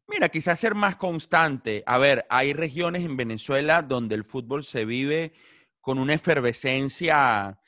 Mira, 0.08 0.28
quizás 0.30 0.60
ser 0.60 0.74
más 0.74 0.96
constante. 0.96 1.84
A 1.86 2.00
ver, 2.00 2.26
hay 2.30 2.54
regiones 2.54 3.06
en 3.06 3.16
Venezuela 3.16 3.84
donde 3.84 4.16
el 4.16 4.24
fútbol 4.24 4.64
se 4.64 4.84
vive 4.86 5.34
con 5.80 6.00
una 6.00 6.16
efervescencia 6.16 7.60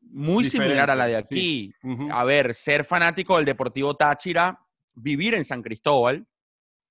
muy 0.00 0.44
similar 0.44 0.90
a 0.90 0.96
la 0.96 1.06
de 1.06 1.16
aquí. 1.16 1.72
A 2.10 2.24
ver, 2.24 2.52
ser 2.54 2.84
fanático 2.84 3.36
del 3.36 3.44
Deportivo 3.44 3.94
Táchira, 3.94 4.58
vivir 4.96 5.34
en 5.34 5.44
San 5.44 5.62
Cristóbal, 5.62 6.26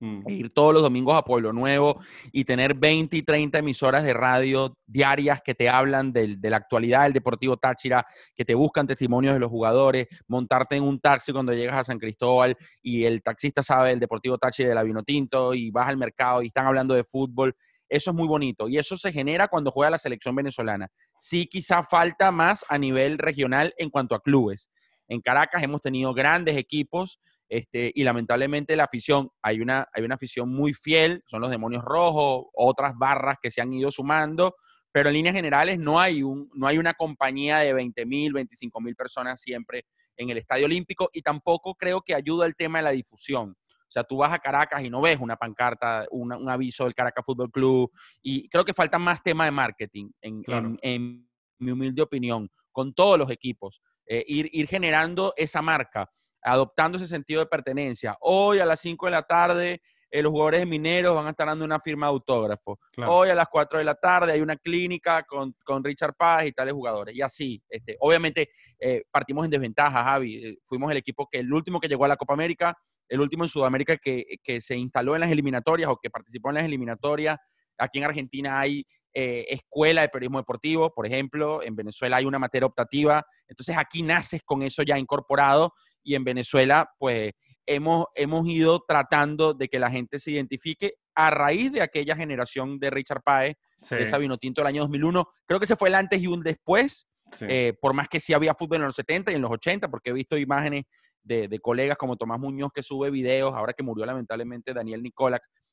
Mm. 0.00 0.28
ir 0.28 0.52
todos 0.52 0.74
los 0.74 0.82
domingos 0.82 1.14
a 1.14 1.22
Pueblo 1.22 1.52
Nuevo 1.52 2.00
y 2.32 2.44
tener 2.44 2.74
20 2.74 3.16
y 3.16 3.22
30 3.22 3.58
emisoras 3.58 4.04
de 4.04 4.12
radio 4.12 4.76
diarias 4.86 5.40
que 5.42 5.54
te 5.54 5.68
hablan 5.68 6.12
de 6.12 6.36
la 6.42 6.56
actualidad 6.56 7.04
del 7.04 7.12
Deportivo 7.12 7.56
Táchira, 7.56 8.04
que 8.34 8.44
te 8.44 8.54
buscan 8.54 8.86
testimonios 8.86 9.34
de 9.34 9.40
los 9.40 9.50
jugadores, 9.50 10.06
montarte 10.26 10.76
en 10.76 10.82
un 10.82 10.98
taxi 11.00 11.32
cuando 11.32 11.52
llegas 11.52 11.76
a 11.76 11.84
San 11.84 11.98
Cristóbal 11.98 12.56
y 12.82 13.04
el 13.04 13.22
taxista 13.22 13.62
sabe 13.62 13.90
del 13.90 14.00
Deportivo 14.00 14.36
Táchira 14.36 14.68
de 14.68 14.74
la 14.74 14.82
Vinotinto 14.82 15.54
y 15.54 15.70
vas 15.70 15.88
al 15.88 15.96
mercado 15.96 16.42
y 16.42 16.48
están 16.48 16.66
hablando 16.66 16.94
de 16.94 17.04
fútbol. 17.04 17.54
Eso 17.88 18.10
es 18.10 18.16
muy 18.16 18.26
bonito 18.26 18.68
y 18.68 18.78
eso 18.78 18.96
se 18.96 19.12
genera 19.12 19.48
cuando 19.48 19.70
juega 19.70 19.90
la 19.90 19.98
selección 19.98 20.34
venezolana. 20.34 20.88
Sí, 21.20 21.46
quizá 21.46 21.82
falta 21.82 22.32
más 22.32 22.64
a 22.68 22.78
nivel 22.78 23.18
regional 23.18 23.72
en 23.78 23.90
cuanto 23.90 24.14
a 24.14 24.20
clubes. 24.20 24.68
En 25.08 25.20
Caracas 25.20 25.62
hemos 25.62 25.80
tenido 25.80 26.12
grandes 26.14 26.56
equipos 26.56 27.20
este, 27.48 27.92
y 27.94 28.04
lamentablemente 28.04 28.76
la 28.76 28.84
afición, 28.84 29.30
hay 29.42 29.60
una, 29.60 29.86
hay 29.92 30.02
una 30.02 30.14
afición 30.14 30.48
muy 30.48 30.72
fiel, 30.72 31.22
son 31.26 31.40
los 31.40 31.50
demonios 31.50 31.84
rojos, 31.84 32.46
otras 32.54 32.94
barras 32.96 33.36
que 33.42 33.50
se 33.50 33.60
han 33.60 33.72
ido 33.72 33.90
sumando, 33.90 34.56
pero 34.90 35.08
en 35.08 35.14
líneas 35.14 35.34
generales 35.34 35.78
no 35.78 36.00
hay, 36.00 36.22
un, 36.22 36.48
no 36.54 36.66
hay 36.66 36.78
una 36.78 36.94
compañía 36.94 37.58
de 37.58 37.74
20 37.74 38.06
mil, 38.06 38.32
25 38.32 38.80
mil 38.80 38.96
personas 38.96 39.40
siempre 39.40 39.84
en 40.16 40.30
el 40.30 40.38
Estadio 40.38 40.66
Olímpico 40.66 41.10
y 41.12 41.22
tampoco 41.22 41.74
creo 41.74 42.00
que 42.00 42.14
ayuda 42.14 42.46
el 42.46 42.54
tema 42.56 42.78
de 42.78 42.84
la 42.84 42.90
difusión. 42.92 43.56
O 43.68 43.90
sea, 43.94 44.04
tú 44.04 44.16
vas 44.16 44.32
a 44.32 44.38
Caracas 44.38 44.82
y 44.82 44.90
no 44.90 45.00
ves 45.00 45.18
una 45.20 45.36
pancarta, 45.36 46.06
un 46.10 46.48
aviso 46.48 46.84
del 46.84 46.94
Caracas 46.94 47.24
Fútbol 47.24 47.50
Club 47.50 47.92
y 48.22 48.48
creo 48.48 48.64
que 48.64 48.72
falta 48.72 48.98
más 48.98 49.22
tema 49.22 49.44
de 49.44 49.50
marketing, 49.50 50.10
en, 50.20 50.42
en, 50.82 51.28
mi 51.60 51.70
humilde 51.70 52.02
opinión, 52.02 52.50
con 52.72 52.92
todos 52.92 53.16
los 53.16 53.30
equipos. 53.30 53.80
Eh, 54.06 54.24
ir, 54.26 54.48
ir 54.52 54.68
generando 54.68 55.32
esa 55.36 55.62
marca 55.62 56.10
adoptando 56.44 56.98
ese 56.98 57.06
sentido 57.06 57.40
de 57.40 57.46
pertenencia. 57.46 58.16
Hoy 58.20 58.60
a 58.60 58.66
las 58.66 58.80
5 58.80 59.06
de 59.06 59.12
la 59.12 59.22
tarde 59.22 59.80
eh, 60.14 60.22
los 60.22 60.30
jugadores 60.30 60.60
de 60.60 60.66
Mineros 60.66 61.12
van 61.12 61.26
a 61.26 61.30
estar 61.30 61.48
dando 61.48 61.64
una 61.64 61.80
firma 61.80 62.06
de 62.06 62.12
autógrafo. 62.12 62.78
Hoy 63.04 63.30
a 63.30 63.34
las 63.34 63.48
4 63.50 63.78
de 63.78 63.84
la 63.84 63.96
tarde 63.96 64.30
hay 64.30 64.40
una 64.40 64.54
clínica 64.54 65.24
con, 65.24 65.82
Richard 65.82 66.14
Paz 66.14 66.46
y 66.46 66.52
tales 66.52 66.72
jugadores. 66.72 67.16
Y 67.16 67.20
así, 67.20 67.60
este, 67.68 67.96
obviamente 67.98 68.48
eh, 68.78 69.02
partimos 69.10 69.44
en 69.44 69.50
desventaja, 69.50 70.04
Javi. 70.04 70.36
Eh, 70.36 70.58
fuimos 70.66 70.88
el 70.92 70.98
equipo 70.98 71.26
que 71.28 71.40
el 71.40 71.52
último 71.52 71.80
que 71.80 71.88
llegó 71.88 72.04
a 72.04 72.08
la 72.08 72.16
Copa 72.16 72.34
América, 72.34 72.76
el 73.08 73.20
último 73.20 73.42
en 73.42 73.48
Sudamérica 73.48 73.96
que, 73.96 74.24
que 74.40 74.60
se 74.60 74.76
instaló 74.76 75.16
en 75.16 75.22
las 75.22 75.32
eliminatorias 75.32 75.90
o 75.90 75.96
que 76.00 76.10
participó 76.10 76.50
en 76.50 76.56
las 76.56 76.64
eliminatorias. 76.64 77.36
Aquí 77.76 77.98
en 77.98 78.04
Argentina 78.04 78.60
hay 78.60 78.86
escuela 79.14 80.02
de 80.02 80.08
periodismo 80.08 80.38
deportivo, 80.38 80.92
por 80.92 81.06
ejemplo. 81.06 81.62
En 81.62 81.76
Venezuela 81.76 82.16
hay 82.16 82.24
una 82.24 82.38
materia 82.38 82.66
optativa. 82.66 83.24
Entonces 83.48 83.76
aquí 83.78 84.02
naces 84.02 84.42
con 84.44 84.62
eso 84.62 84.82
ya 84.82 84.98
incorporado 84.98 85.72
y 86.02 86.14
en 86.14 86.24
Venezuela, 86.24 86.90
pues 86.98 87.32
hemos, 87.66 88.06
hemos 88.14 88.46
ido 88.46 88.84
tratando 88.86 89.54
de 89.54 89.68
que 89.68 89.78
la 89.78 89.90
gente 89.90 90.18
se 90.18 90.32
identifique 90.32 90.94
a 91.14 91.30
raíz 91.30 91.72
de 91.72 91.82
aquella 91.82 92.14
generación 92.14 92.78
de 92.78 92.90
Richard 92.90 93.22
Páez, 93.22 93.56
de 93.90 94.02
esa 94.02 94.18
Vinotinto 94.18 94.60
del 94.60 94.68
año 94.68 94.82
2001. 94.82 95.26
Creo 95.46 95.58
que 95.58 95.64
ese 95.64 95.76
fue 95.76 95.88
el 95.88 95.94
antes 95.94 96.20
y 96.20 96.26
un 96.26 96.42
después, 96.42 97.06
eh, 97.40 97.72
por 97.80 97.94
más 97.94 98.08
que 98.08 98.20
sí 98.20 98.32
había 98.32 98.54
fútbol 98.54 98.78
en 98.78 98.86
los 98.86 98.96
70 98.96 99.32
y 99.32 99.34
en 99.36 99.42
los 99.42 99.50
80, 99.50 99.88
porque 99.88 100.10
he 100.10 100.12
visto 100.12 100.36
imágenes 100.36 100.84
de, 101.22 101.58
colegas 101.60 101.96
como 101.96 102.16
Tomás 102.16 102.38
Muñoz 102.38 102.70
que 102.74 102.82
sube 102.82 103.10
videos, 103.10 103.54
ahora 103.54 103.72
que 103.72 103.82
murió 103.82 104.04
lamentablemente 104.04 104.74
Daniel 104.74 105.02
Nicolac, 105.02 105.42
eh, 105.42 105.48
eh, 105.48 105.63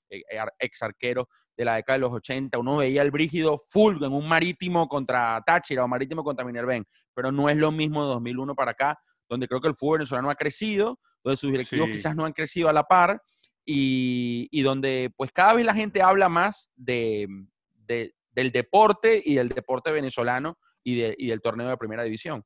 ex 0.59 0.81
arquero 0.83 1.27
de 1.55 1.65
la 1.65 1.75
década 1.75 1.97
de 1.97 2.01
los 2.01 2.13
80, 2.13 2.57
uno 2.57 2.77
veía 2.77 3.01
el 3.01 3.11
brígido 3.11 3.57
full 3.57 4.03
en 4.03 4.13
un 4.13 4.27
marítimo 4.27 4.87
contra 4.87 5.41
Táchira 5.45 5.83
o 5.83 5.87
marítimo 5.87 6.23
contra 6.23 6.45
Minerven, 6.45 6.85
pero 7.13 7.31
no 7.31 7.49
es 7.49 7.57
lo 7.57 7.71
mismo 7.71 8.03
de 8.03 8.09
2001 8.09 8.55
para 8.55 8.71
acá, 8.71 8.99
donde 9.29 9.47
creo 9.47 9.61
que 9.61 9.67
el 9.67 9.75
fútbol 9.75 9.99
venezolano 9.99 10.29
ha 10.29 10.35
crecido, 10.35 10.99
donde 11.23 11.37
sus 11.37 11.51
directivos 11.51 11.89
quizás 11.89 12.15
no 12.15 12.25
han 12.25 12.33
crecido 12.33 12.69
a 12.69 12.73
la 12.73 12.83
par 12.83 13.21
y, 13.65 14.61
donde 14.61 15.11
pues 15.15 15.31
cada 15.31 15.53
vez 15.53 15.65
la 15.65 15.73
gente 15.73 16.01
habla 16.01 16.29
más 16.29 16.71
de, 16.75 17.27
del 17.85 18.51
deporte 18.51 19.21
y 19.23 19.35
del 19.35 19.49
deporte 19.49 19.91
venezolano 19.91 20.57
y, 20.83 21.01
y 21.23 21.27
del 21.27 21.41
torneo 21.41 21.69
de 21.69 21.77
primera 21.77 22.03
división. 22.03 22.43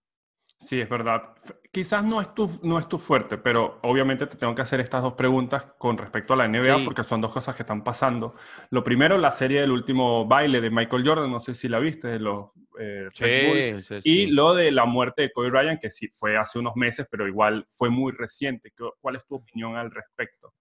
Sí, 0.58 0.80
es 0.80 0.90
verdad. 0.90 1.36
Quizás 1.72 2.04
no 2.04 2.22
es, 2.22 2.34
tu, 2.34 2.50
no 2.64 2.80
es 2.80 2.88
tu 2.88 2.98
fuerte, 2.98 3.38
pero 3.38 3.80
obviamente 3.84 4.26
te 4.26 4.38
tengo 4.38 4.56
que 4.56 4.62
hacer 4.62 4.80
estas 4.80 5.04
dos 5.04 5.14
preguntas 5.14 5.66
con 5.78 5.98
respecto 5.98 6.34
a 6.34 6.38
la 6.38 6.48
NBA 6.48 6.86
porque 6.86 7.04
son 7.04 7.22
dos 7.22 7.32
cosas 7.32 7.56
que 7.56 7.64
están 7.64 7.84
pasando. 7.84 8.34
Lo 8.70 8.84
primero, 8.84 9.18
la 9.18 9.32
serie 9.32 9.62
del 9.62 9.72
último 9.72 10.26
baile 10.26 10.62
de 10.62 10.70
Michael 10.70 11.06
Jordan, 11.06 11.30
no 11.30 11.40
sé 11.40 11.54
si 11.54 11.68
la 11.68 11.80
viste, 11.80 12.08
de 12.08 12.20
los 12.20 12.52
eh, 12.80 13.10
sí, 13.14 14.02
y 14.04 14.28
lo 14.28 14.54
de 14.54 14.72
la 14.72 14.86
muerte 14.86 15.24
de 15.24 15.32
Kobe 15.32 15.50
Bryant, 15.50 15.80
que 15.80 15.90
sí 15.90 16.08
fue 16.08 16.38
hace 16.38 16.60
unos 16.60 16.76
meses, 16.76 17.08
pero 17.10 17.28
igual 17.28 17.66
fue 17.68 17.90
muy 17.90 18.12
reciente. 18.12 18.74
¿Cuál 19.00 19.16
es 19.16 19.26
tu 19.26 19.36
opinión 19.36 19.76
al 19.76 19.92
respecto? 19.92 20.54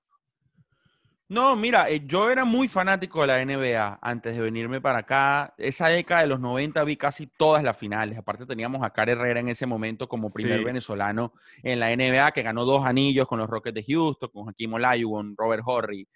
No, 1.35 1.57
mira, 1.57 1.91
eh, 1.91 2.01
yo 2.07 2.31
era 2.31 2.45
muy 2.45 2.69
fanático 2.69 3.21
de 3.23 3.27
la 3.27 3.45
NBA 3.45 3.99
antes 4.01 4.37
de 4.37 4.41
venirme 4.41 4.81
para 4.81 4.99
acá. 4.99 5.53
Esa 5.59 5.89
década 5.89 6.21
de 6.21 6.29
los 6.29 6.39
90 6.39 6.85
vi 6.85 6.97
casi 6.97 7.27
todas 7.27 7.65
las 7.65 7.77
finales. 7.77 8.17
Aparte 8.17 8.47
teníamos 8.47 8.85
a 8.85 8.91
Cara 8.91 9.11
Herrera 9.11 9.41
en 9.41 9.49
ese 9.49 9.67
momento 9.67 10.07
como 10.07 10.31
primer 10.31 10.63
venezolano 10.63 11.33
en 11.65 11.81
la 11.81 11.91
NBA, 11.91 12.31
que 12.31 12.45
ganó 12.45 12.65
dos 12.65 12.87
anillos 12.87 13.27
con 13.27 13.41
los 13.41 13.51
Rockets 13.51 13.75
de 13.75 13.83
Houston, 13.83 14.31
con 14.33 14.49
Hakim 14.49 14.75
Olajuwon, 14.75 15.35
Robert 15.37 15.65
Horry, 15.67 16.07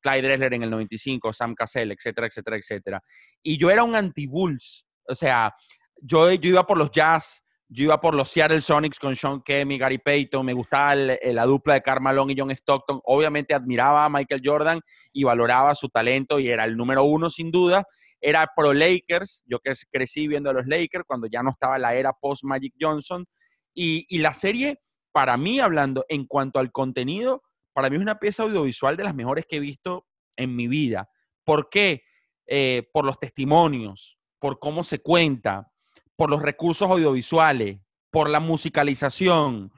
Clyde 0.00 0.22
Dressler 0.22 0.54
en 0.54 0.64
el 0.64 0.70
95, 0.70 1.32
Sam 1.32 1.54
Cassell, 1.54 1.92
etcétera, 1.92 2.26
etcétera, 2.26 2.56
etcétera. 2.56 3.02
Y 3.44 3.56
yo 3.56 3.70
era 3.70 3.84
un 3.84 3.94
anti-Bulls. 3.94 4.88
O 5.06 5.14
sea, 5.14 5.54
yo, 6.02 6.32
yo 6.32 6.50
iba 6.50 6.66
por 6.66 6.78
los 6.78 6.90
Jazz, 6.90 7.43
yo 7.74 7.84
iba 7.84 8.00
por 8.00 8.14
los 8.14 8.30
Seattle 8.30 8.60
Sonics 8.60 9.00
con 9.00 9.16
Sean 9.16 9.42
Kemp 9.42 9.72
Gary 9.72 9.98
Payton, 9.98 10.46
me 10.46 10.52
gustaba 10.52 10.94
la 10.94 11.44
dupla 11.44 11.74
de 11.74 11.82
Carmelo 11.82 12.24
y 12.28 12.36
John 12.38 12.52
Stockton. 12.52 13.00
Obviamente 13.02 13.52
admiraba 13.52 14.04
a 14.04 14.08
Michael 14.08 14.42
Jordan 14.44 14.80
y 15.12 15.24
valoraba 15.24 15.74
su 15.74 15.88
talento 15.88 16.38
y 16.38 16.48
era 16.48 16.64
el 16.64 16.76
número 16.76 17.02
uno 17.02 17.30
sin 17.30 17.50
duda. 17.50 17.82
Era 18.20 18.48
pro 18.54 18.72
Lakers, 18.72 19.42
yo 19.46 19.58
crecí 19.90 20.28
viendo 20.28 20.50
a 20.50 20.52
los 20.52 20.66
Lakers 20.66 21.04
cuando 21.04 21.26
ya 21.26 21.42
no 21.42 21.50
estaba 21.50 21.76
la 21.80 21.96
era 21.96 22.12
post 22.12 22.44
Magic 22.44 22.74
Johnson. 22.80 23.26
Y, 23.74 24.18
la 24.18 24.32
serie, 24.32 24.80
para 25.10 25.36
mí 25.36 25.58
hablando 25.58 26.04
en 26.08 26.26
cuanto 26.26 26.60
al 26.60 26.70
contenido, 26.70 27.42
para 27.72 27.90
mí 27.90 27.96
es 27.96 28.02
una 28.02 28.20
pieza 28.20 28.44
audiovisual 28.44 28.96
de 28.96 29.02
las 29.02 29.16
mejores 29.16 29.46
que 29.48 29.56
he 29.56 29.60
visto 29.60 30.06
en 30.36 30.54
mi 30.54 30.68
vida. 30.68 31.08
¿Por 31.42 31.68
qué? 31.70 32.04
Eh, 32.46 32.88
por 32.92 33.04
los 33.04 33.18
testimonios, 33.18 34.16
por 34.38 34.60
cómo 34.60 34.84
se 34.84 35.00
cuenta, 35.00 35.72
por 36.16 36.30
los 36.30 36.42
recursos 36.42 36.90
audiovisuales, 36.90 37.80
por 38.10 38.30
la 38.30 38.40
musicalización, 38.40 39.72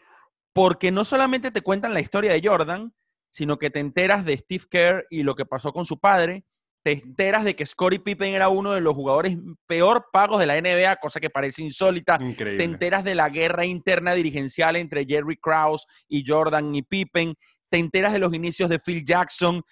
porque 0.53 0.91
no 0.91 1.05
solamente 1.05 1.51
te 1.51 1.63
cuentan 1.63 1.95
la 1.95 2.01
historia 2.01 2.33
de 2.33 2.47
Jordan, 2.47 2.95
sino 3.31 3.59
que 3.59 3.71
te 3.71 3.81
enteras 3.81 4.25
de 4.25 4.37
Steve 4.37 4.65
Kerr 4.71 5.07
y 5.11 5.23
lo 5.23 5.35
que 5.35 5.47
pasó 5.47 5.73
con 5.73 5.85
su 5.85 5.99
padre, 5.99 6.45
te 6.87 6.93
enteras 6.93 7.43
de 7.43 7.57
que 7.57 7.67
Scottie 7.67 7.99
Pippen 7.99 8.33
era 8.33 8.49
uno 8.49 8.73
de 8.73 8.81
los 8.81 8.95
jugadores 8.95 9.37
peor 9.67 10.07
pagos 10.13 10.39
de 10.39 10.47
la 10.47 10.61
NBA, 10.61 10.97
cosa 10.97 11.19
que 11.19 11.31
parece 11.31 11.63
insólita. 11.63 12.17
Te 12.17 12.63
enteras 12.63 13.03
de 13.03 13.17
la 13.17 13.29
guerra 13.29 13.65
interna 13.65 14.15
dirigencial 14.15 14.77
entre 14.77 15.05
Jerry 15.05 15.37
Krause 15.37 15.85
y 16.09 16.25
Jordan 16.25 16.73
y 16.77 16.83
Pippen. 16.83 17.35
Te 17.69 17.79
enteras 17.79 18.13
de 18.13 18.21
los 18.21 18.33
inicios 18.33 18.71
de 18.71 18.79
Phil 18.79 19.05
Jackson 19.05 19.63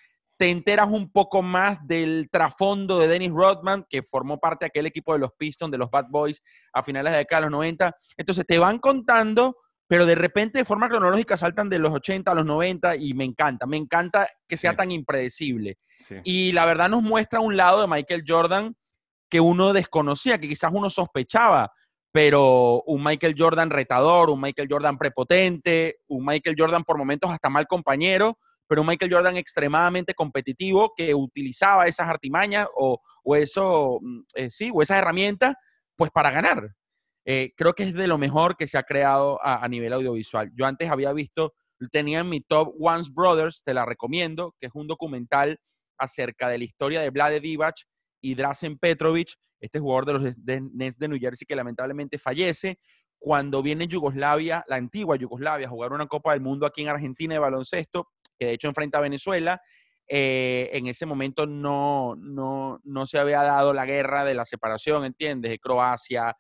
te 0.45 0.51
enteras 0.51 0.91
un 0.91 1.11
poco 1.11 1.41
más 1.41 1.79
del 1.87 2.29
trasfondo 2.31 2.99
de 2.99 3.09
Dennis 3.09 3.31
Rodman, 3.31 3.87
que 3.89 4.03
formó 4.03 4.39
parte 4.39 4.67
de 4.67 4.67
aquel 4.67 4.85
equipo 4.85 5.15
de 5.15 5.19
los 5.19 5.31
Pistons, 5.39 5.73
de 5.73 5.79
los 5.79 5.91
Bad 5.91 6.09
Boys, 6.11 6.43
a 6.75 6.83
finales 6.83 7.13
de 7.13 7.15
la 7.15 7.19
década 7.21 7.41
de 7.41 7.47
los 7.47 7.53
90. 7.53 7.97
Entonces 8.19 8.45
te 8.47 8.59
van 8.59 8.79
contando, 8.79 9.57
pero 9.87 10.05
de 10.05 10.15
repente 10.15 10.59
de 10.59 10.67
forma 10.67 10.91
cronológica 10.91 11.39
saltan 11.39 11.71
de 11.71 11.79
los 11.79 11.95
80 11.95 12.31
a 12.31 12.35
los 12.35 12.45
90 12.45 12.97
y 12.97 13.15
me 13.15 13.25
encanta, 13.25 13.65
me 13.65 13.79
encanta 13.79 14.29
que 14.47 14.59
sea 14.59 14.77
tan 14.77 14.91
impredecible. 14.91 15.79
Y 16.25 16.53
la 16.53 16.67
verdad 16.67 16.91
nos 16.91 17.03
muestra 17.03 17.41
un 17.41 17.57
lado 17.57 17.81
de 17.81 17.89
Michael 17.89 18.25
Jordan 18.29 18.77
que 19.31 19.41
uno 19.41 19.73
desconocía, 19.73 20.39
que 20.39 20.49
quizás 20.49 20.73
uno 20.75 20.91
sospechaba, 20.91 21.73
pero 22.13 22.83
un 22.83 23.03
Michael 23.03 23.35
Jordan 23.39 23.71
retador, 23.71 24.29
un 24.29 24.43
Michael 24.43 24.69
Jordan 24.71 24.99
prepotente, 24.99 26.01
un 26.07 26.27
Michael 26.27 26.57
Jordan 26.59 26.85
por 26.85 26.99
momentos 26.99 27.31
hasta 27.31 27.49
mal 27.49 27.67
compañero, 27.67 28.37
pero 28.67 28.83
un 28.83 28.89
Michael 28.89 29.13
Jordan 29.13 29.37
extremadamente 29.37 30.15
competitivo 30.15 30.93
que 30.97 31.15
utilizaba 31.15 31.87
esas 31.87 32.09
artimañas 32.09 32.67
o, 32.77 33.01
eso, 33.37 33.99
mm, 34.01 34.21
eh, 34.35 34.51
sí, 34.51 34.71
o 34.73 34.83
esas 34.83 34.99
herramientas, 34.99 35.55
pues 35.97 36.11
para 36.11 36.31
ganar. 36.31 36.71
Eh, 37.27 37.53
creo 37.57 37.73
que 37.73 37.85
es 37.85 37.95
de 37.95 38.07
lo 38.07 38.19
mejor 38.19 38.57
que 38.57 38.67
se 38.67 38.77
ha 38.77 38.83
creado 38.83 39.39
a, 39.43 39.67
nivel 39.69 39.93
audiovisual. 39.93 40.51
Yo 40.55 40.67
antes 40.67 40.91
había 40.91 41.13
visto, 41.13 41.55
tenía 41.91 42.21
en 42.21 42.29
mi 42.29 42.41
top 42.41 42.75
Once 42.79 43.11
Brothers, 43.13 43.63
te 43.65 43.73
la 43.73 43.87
recomiendo, 43.87 44.55
que 44.61 44.67
es 44.67 44.73
un 44.75 44.87
documental 44.87 45.59
acerca 45.99 46.49
de 46.49 46.59
la 46.59 46.65
historia 46.65 47.01
de 47.01 47.11
Vlade 47.11 47.41
Divac 47.41 47.77
y 48.21 48.35
Drazen 48.35 48.79
Petrovic, 48.79 49.35
este 49.61 49.79
jugador 49.79 50.07
de 50.07 50.13
los 50.13 50.39
Nets 50.75 50.99
de 50.99 51.09
New 51.09 51.19
Jersey 51.19 51.47
que 51.47 51.57
lamentablemente 51.57 52.19
fallece, 52.19 52.79
cuando 53.19 53.63
viene 53.63 53.87
Yugoslavia, 53.89 54.63
la 54.69 54.77
antigua 54.77 55.17
Yugoslavia, 55.17 55.67
a 55.67 55.71
jugar 55.71 55.93
una 55.93 56.07
Copa 56.07 56.33
del 56.33 56.43
Mundo 56.43 56.67
aquí 56.67 56.83
en 56.83 56.89
Argentina 56.89 57.35
de 57.35 57.39
baloncesto, 57.39 58.09
que 58.39 58.47
de 58.47 58.53
hecho 58.53 58.69
enfrenta 58.69 58.99
a 58.99 59.03
Venezuela. 59.03 59.61
Eh, 60.07 60.69
en 60.73 60.87
ese 60.87 61.07
momento 61.07 61.47
no, 61.47 62.15
no, 62.17 62.79
no, 62.85 63.07
se 63.07 63.19
había 63.19 63.43
dado 63.43 63.73
la 63.73 63.87
guerra 63.87 64.25
de 64.25 64.35
la 64.35 64.45
separación, 64.45 65.05
¿entiendes? 65.05 65.51
De 65.51 65.59
Croacia, 65.59 66.37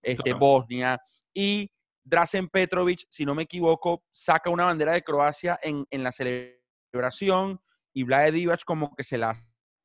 este, 0.00 0.34
Bosnia. 0.34 1.00
Y 1.34 1.70
Drazen 2.04 2.48
Petrovic, 2.48 3.04
si 3.08 3.24
no 3.24 3.34
me 3.34 3.42
equivoco, 3.42 4.04
saca 4.12 4.50
una 4.50 4.66
bandera 4.66 4.92
de 4.92 5.02
Croacia 5.02 5.58
en, 5.62 5.84
en 5.90 6.04
la 6.04 6.12
celebración 6.12 7.60
y 7.92 8.04
Vlade 8.04 8.32
Divac 8.32 8.64
como 8.64 8.94
que 8.94 9.04
se 9.04 9.18
la 9.18 9.34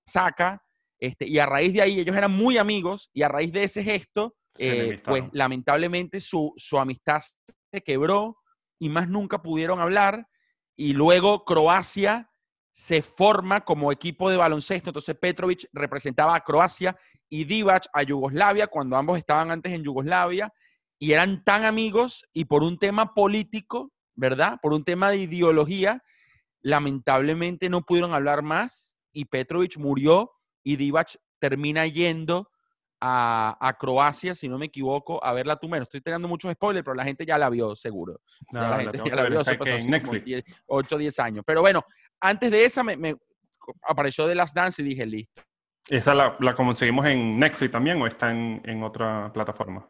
saca. 0.06 0.62
Este, 1.00 1.28
y 1.28 1.38
a 1.40 1.46
raíz 1.46 1.74
de 1.74 1.82
ahí, 1.82 2.00
ellos 2.00 2.16
eran 2.16 2.32
muy 2.32 2.58
amigos 2.58 3.10
y 3.14 3.22
a 3.22 3.28
raíz 3.28 3.52
de 3.52 3.64
ese 3.64 3.84
gesto, 3.84 4.36
eh, 4.58 5.00
pues 5.04 5.26
lamentablemente 5.32 6.20
su, 6.20 6.54
su 6.56 6.80
amistad 6.80 7.20
se 7.72 7.82
quebró 7.82 8.38
y 8.80 8.90
más 8.90 9.08
nunca 9.08 9.42
pudieron 9.42 9.80
hablar 9.80 10.28
y 10.78 10.94
luego 10.94 11.44
Croacia 11.44 12.32
se 12.72 13.02
forma 13.02 13.66
como 13.66 13.92
equipo 13.92 14.30
de 14.30 14.38
baloncesto. 14.38 14.92
Entonces 14.92 15.18
Petrovic 15.18 15.68
representaba 15.74 16.36
a 16.36 16.42
Croacia 16.42 16.96
y 17.28 17.44
Divac 17.44 17.88
a 17.92 18.04
Yugoslavia 18.04 18.68
cuando 18.68 18.96
ambos 18.96 19.18
estaban 19.18 19.52
antes 19.52 19.74
en 19.74 19.84
Yugoslavia. 19.84 20.54
y 21.00 21.12
eran 21.12 21.44
tan 21.44 21.64
amigos 21.64 22.26
y 22.34 22.46
por 22.46 22.64
un 22.64 22.80
tema 22.80 23.14
político, 23.14 23.92
¿verdad? 24.16 24.58
Por 24.62 24.74
un 24.74 24.84
tema 24.84 25.12
de 25.12 25.18
ideología, 25.18 26.04
lamentablemente 26.62 27.70
no 27.70 27.82
pudieron 27.82 28.16
hablar 28.16 28.42
más 28.42 28.96
y 29.12 29.26
Petrovic 29.26 29.78
murió 29.78 30.32
y 30.64 30.76
Divac 30.76 31.18
termina 31.40 31.86
yendo 31.86 32.50
a, 33.02 33.78
Croacia, 33.80 34.34
si 34.34 34.48
no 34.48 34.58
me 34.58 34.68
equivoco, 34.68 35.24
a 35.24 35.34
ver 35.34 35.46
la 35.46 35.56
tumba. 35.56 35.78
No 35.78 35.84
estoy 35.84 36.02
teniendo 36.02 36.28
muchos 36.28 36.52
spoilers, 36.54 36.84
pero 36.84 36.96
la 36.96 37.04
gente 37.04 37.26
ya 37.26 37.38
la 37.38 37.50
vio, 37.50 37.76
seguro. 37.76 38.20
la, 38.52 38.80
gente 38.80 38.98
ya 39.06 39.16
la 39.16 39.24
vio, 39.24 39.42
en 39.66 39.90
Netflix. 39.90 40.44
8 40.66 40.96
o 40.96 40.98
10 40.98 41.20
años. 41.20 41.44
Pero 41.46 41.62
bueno, 41.62 41.84
antes 42.20 42.52
de 42.52 42.66
esa 42.66 42.84
me, 42.84 43.16
apareció 43.84 44.28
The 44.28 44.36
Last 44.36 44.56
Dance 44.56 44.82
y 44.82 44.86
dije, 44.86 45.06
listo. 45.06 45.42
¿Esa 45.90 46.14
la, 46.14 46.36
la 46.40 46.54
conseguimos 46.54 47.06
en 47.06 47.40
Netflix 47.40 47.72
también 47.72 48.02
o 48.02 48.08
está 48.08 48.32
en, 48.32 48.62
en 48.66 48.84
otra 48.84 49.32
plataforma? 49.32 49.90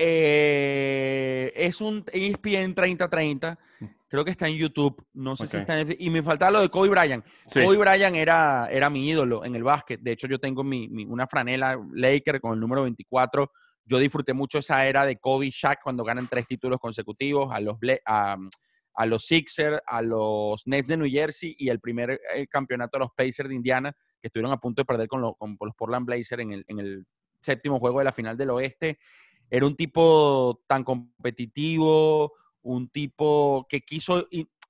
Eh, 0.00 1.52
es 1.56 1.80
un 1.80 2.04
ESPN 2.12 2.72
3030. 2.74 3.58
Mm. 4.08 4.10
Creo 4.10 4.24
que 4.24 4.30
está 4.30 4.48
en 4.48 4.56
YouTube. 4.56 5.04
No 5.12 5.36
sé 5.36 5.46
si 5.46 5.56
está 5.58 5.80
en... 5.80 5.94
Y 5.98 6.10
me 6.10 6.22
faltaba 6.22 6.50
lo 6.50 6.60
de 6.60 6.68
Kobe 6.68 6.88
Bryant. 6.88 7.24
Kobe 7.52 7.76
Bryant 7.76 8.16
era, 8.16 8.68
era 8.70 8.90
mi 8.90 9.08
ídolo 9.08 9.44
en 9.44 9.54
el 9.54 9.62
básquet. 9.62 10.00
De 10.00 10.12
hecho, 10.12 10.26
yo 10.26 10.38
tengo 10.38 10.64
mi, 10.64 10.88
una 11.04 11.26
franela 11.26 11.78
Laker 11.92 12.40
con 12.40 12.54
el 12.54 12.60
número 12.60 12.82
24. 12.82 13.50
Yo 13.84 13.98
disfruté 13.98 14.34
mucho 14.34 14.58
esa 14.58 14.86
era 14.86 15.04
de 15.04 15.18
Kobe 15.18 15.46
y 15.46 15.50
Shaq 15.50 15.80
cuando 15.82 16.04
ganan 16.04 16.26
tres 16.28 16.46
títulos 16.46 16.78
consecutivos 16.78 17.52
a 17.52 17.60
los, 17.60 17.76
a, 18.04 18.36
a 18.94 19.06
los 19.06 19.24
Sixers, 19.24 19.80
a 19.86 20.02
los 20.02 20.66
Nets 20.66 20.88
de 20.88 20.96
New 20.96 21.10
Jersey 21.10 21.54
y 21.58 21.68
el 21.68 21.80
primer 21.80 22.20
eh, 22.34 22.46
campeonato 22.48 22.98
de 22.98 23.04
los 23.04 23.12
Pacers 23.16 23.48
de 23.48 23.54
Indiana, 23.54 23.92
que 24.20 24.26
estuvieron 24.26 24.52
a 24.52 24.58
punto 24.58 24.82
de 24.82 24.86
perder 24.86 25.08
con, 25.08 25.32
con 25.34 25.56
los 25.60 25.74
Portland 25.76 26.04
Blazers 26.04 26.42
en 26.42 26.52
el, 26.52 26.64
en 26.66 26.78
el 26.80 27.06
séptimo 27.40 27.78
juego 27.78 27.98
de 28.00 28.04
la 28.06 28.12
final 28.12 28.36
del 28.36 28.50
oeste. 28.50 28.98
Era 29.50 29.66
un 29.66 29.76
tipo 29.76 30.62
tan 30.66 30.84
competitivo, 30.84 32.32
un 32.62 32.88
tipo 32.88 33.66
que 33.68 33.80
quiso 33.80 34.28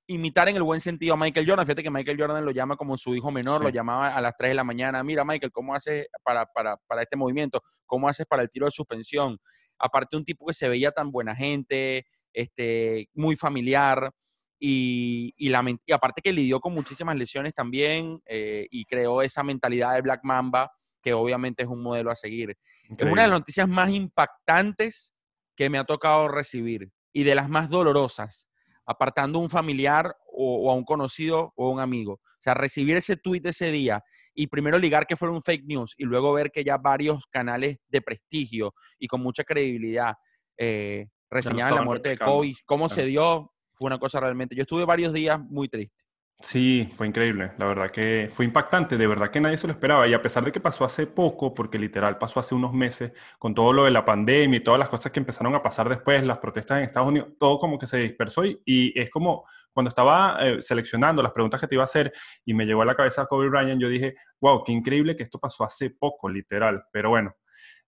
imitar 0.09 0.49
en 0.49 0.55
el 0.55 0.63
buen 0.63 0.81
sentido 0.81 1.13
a 1.13 1.17
Michael 1.17 1.47
Jordan. 1.47 1.65
Fíjate 1.65 1.83
que 1.83 1.91
Michael 1.91 2.19
Jordan 2.19 2.43
lo 2.43 2.51
llama 2.51 2.75
como 2.75 2.97
su 2.97 3.15
hijo 3.15 3.31
menor, 3.31 3.61
lo 3.61 3.69
llamaba 3.69 4.15
a 4.15 4.21
las 4.21 4.35
3 4.35 4.49
de 4.49 4.55
la 4.55 4.63
mañana. 4.63 5.03
Mira, 5.03 5.23
Michael, 5.23 5.51
¿cómo 5.51 5.75
haces 5.75 6.07
para, 6.23 6.47
para, 6.47 7.01
este 7.01 7.15
movimiento? 7.15 7.61
¿Cómo 7.85 8.09
haces 8.09 8.25
para 8.25 8.41
el 8.41 8.49
tiro 8.49 8.65
de 8.65 8.71
suspensión? 8.71 9.37
Aparte, 9.77 10.17
un 10.17 10.25
tipo 10.25 10.47
que 10.47 10.55
se 10.55 10.67
veía 10.67 10.91
tan 10.91 11.11
buena 11.11 11.35
gente, 11.35 12.07
este, 12.33 13.07
muy 13.13 13.35
familiar. 13.35 14.11
Y, 14.59 15.33
y, 15.37 15.51
y 15.85 15.91
aparte 15.93 16.21
que 16.21 16.33
lidió 16.33 16.59
con 16.59 16.73
muchísimas 16.73 17.15
lesiones 17.15 17.53
también 17.53 18.19
eh, 18.25 18.67
y 18.71 18.85
creó 18.85 19.21
esa 19.21 19.43
mentalidad 19.43 19.93
de 19.93 20.01
Black 20.01 20.21
Mamba 20.23 20.71
que 21.01 21.13
obviamente 21.13 21.63
es 21.63 21.69
un 21.69 21.81
modelo 21.81 22.11
a 22.11 22.15
seguir. 22.15 22.57
Es 22.97 23.07
una 23.07 23.21
de 23.21 23.29
las 23.29 23.39
noticias 23.39 23.69
más 23.69 23.89
impactantes 23.89 25.13
que 25.55 25.69
me 25.69 25.77
ha 25.77 25.83
tocado 25.83 26.27
recibir 26.27 26.89
y 27.13 27.23
de 27.23 27.35
las 27.35 27.49
más 27.49 27.69
dolorosas, 27.69 28.47
apartando 28.85 29.39
a 29.39 29.41
un 29.41 29.49
familiar 29.49 30.15
o, 30.31 30.71
a 30.71 30.75
un 30.75 30.83
conocido 30.83 31.53
o 31.55 31.69
un 31.69 31.79
amigo. 31.79 32.13
O 32.13 32.41
sea, 32.41 32.53
recibir 32.53 32.97
ese 32.97 33.17
tweet 33.17 33.41
ese 33.43 33.71
día 33.71 34.03
y 34.33 34.47
primero 34.47 34.79
ligar 34.79 35.05
que 35.05 35.17
fue 35.17 35.29
un 35.29 35.41
fake 35.41 35.65
news 35.65 35.93
y 35.97 36.05
luego 36.05 36.33
ver 36.33 36.51
que 36.51 36.63
ya 36.63 36.77
varios 36.77 37.25
canales 37.27 37.77
de 37.87 38.01
prestigio 38.01 38.73
y 38.97 39.07
con 39.07 39.21
mucha 39.21 39.43
credibilidad 39.43 40.13
eh, 40.57 41.07
reseñaban 41.29 41.75
la 41.75 41.83
muerte 41.83 42.09
de 42.09 42.17
Kobe, 42.17 42.53
cómo 42.65 42.89
se 42.89 43.05
dio, 43.05 43.53
fue 43.73 43.87
una 43.87 43.99
cosa 43.99 44.19
realmente. 44.19 44.55
Yo 44.55 44.63
estuve 44.63 44.85
varios 44.85 45.13
días 45.13 45.39
muy 45.39 45.67
triste. 45.67 46.08
Sí, 46.41 46.87
fue 46.93 47.05
increíble, 47.05 47.51
la 47.57 47.65
verdad 47.65 47.89
que 47.89 48.27
fue 48.29 48.45
impactante, 48.45 48.95
de 48.95 49.07
verdad 49.07 49.29
que 49.29 49.41
nadie 49.41 49.57
se 49.57 49.67
lo 49.67 49.73
esperaba 49.73 50.07
y 50.07 50.13
a 50.13 50.21
pesar 50.21 50.45
de 50.45 50.53
que 50.53 50.61
pasó 50.61 50.85
hace 50.85 51.05
poco, 51.05 51.53
porque 51.53 51.77
literal 51.77 52.17
pasó 52.17 52.39
hace 52.39 52.55
unos 52.55 52.73
meses 52.73 53.11
con 53.37 53.53
todo 53.53 53.73
lo 53.73 53.83
de 53.83 53.91
la 53.91 54.05
pandemia 54.05 54.57
y 54.57 54.63
todas 54.63 54.79
las 54.79 54.87
cosas 54.87 55.11
que 55.11 55.19
empezaron 55.19 55.53
a 55.53 55.61
pasar 55.61 55.89
después, 55.89 56.23
las 56.23 56.37
protestas 56.37 56.77
en 56.77 56.85
Estados 56.85 57.09
Unidos, 57.09 57.29
todo 57.37 57.59
como 57.59 57.77
que 57.77 57.87
se 57.87 57.97
dispersó 57.97 58.45
y, 58.45 58.93
es 58.95 59.09
como 59.09 59.45
cuando 59.73 59.89
estaba 59.89 60.37
eh, 60.39 60.61
seleccionando 60.61 61.21
las 61.21 61.33
preguntas 61.33 61.59
que 61.59 61.67
te 61.67 61.75
iba 61.75 61.83
a 61.83 61.85
hacer 61.85 62.11
y 62.45 62.53
me 62.53 62.65
llegó 62.65 62.83
a 62.83 62.85
la 62.85 62.95
cabeza 62.95 63.25
Kobe 63.25 63.49
Bryant, 63.49 63.81
yo 63.81 63.89
dije, 63.89 64.15
wow, 64.39 64.63
qué 64.63 64.71
increíble 64.71 65.17
que 65.17 65.23
esto 65.23 65.39
pasó 65.39 65.65
hace 65.65 65.89
poco, 65.89 66.29
literal, 66.29 66.83
pero 66.91 67.09
bueno. 67.09 67.35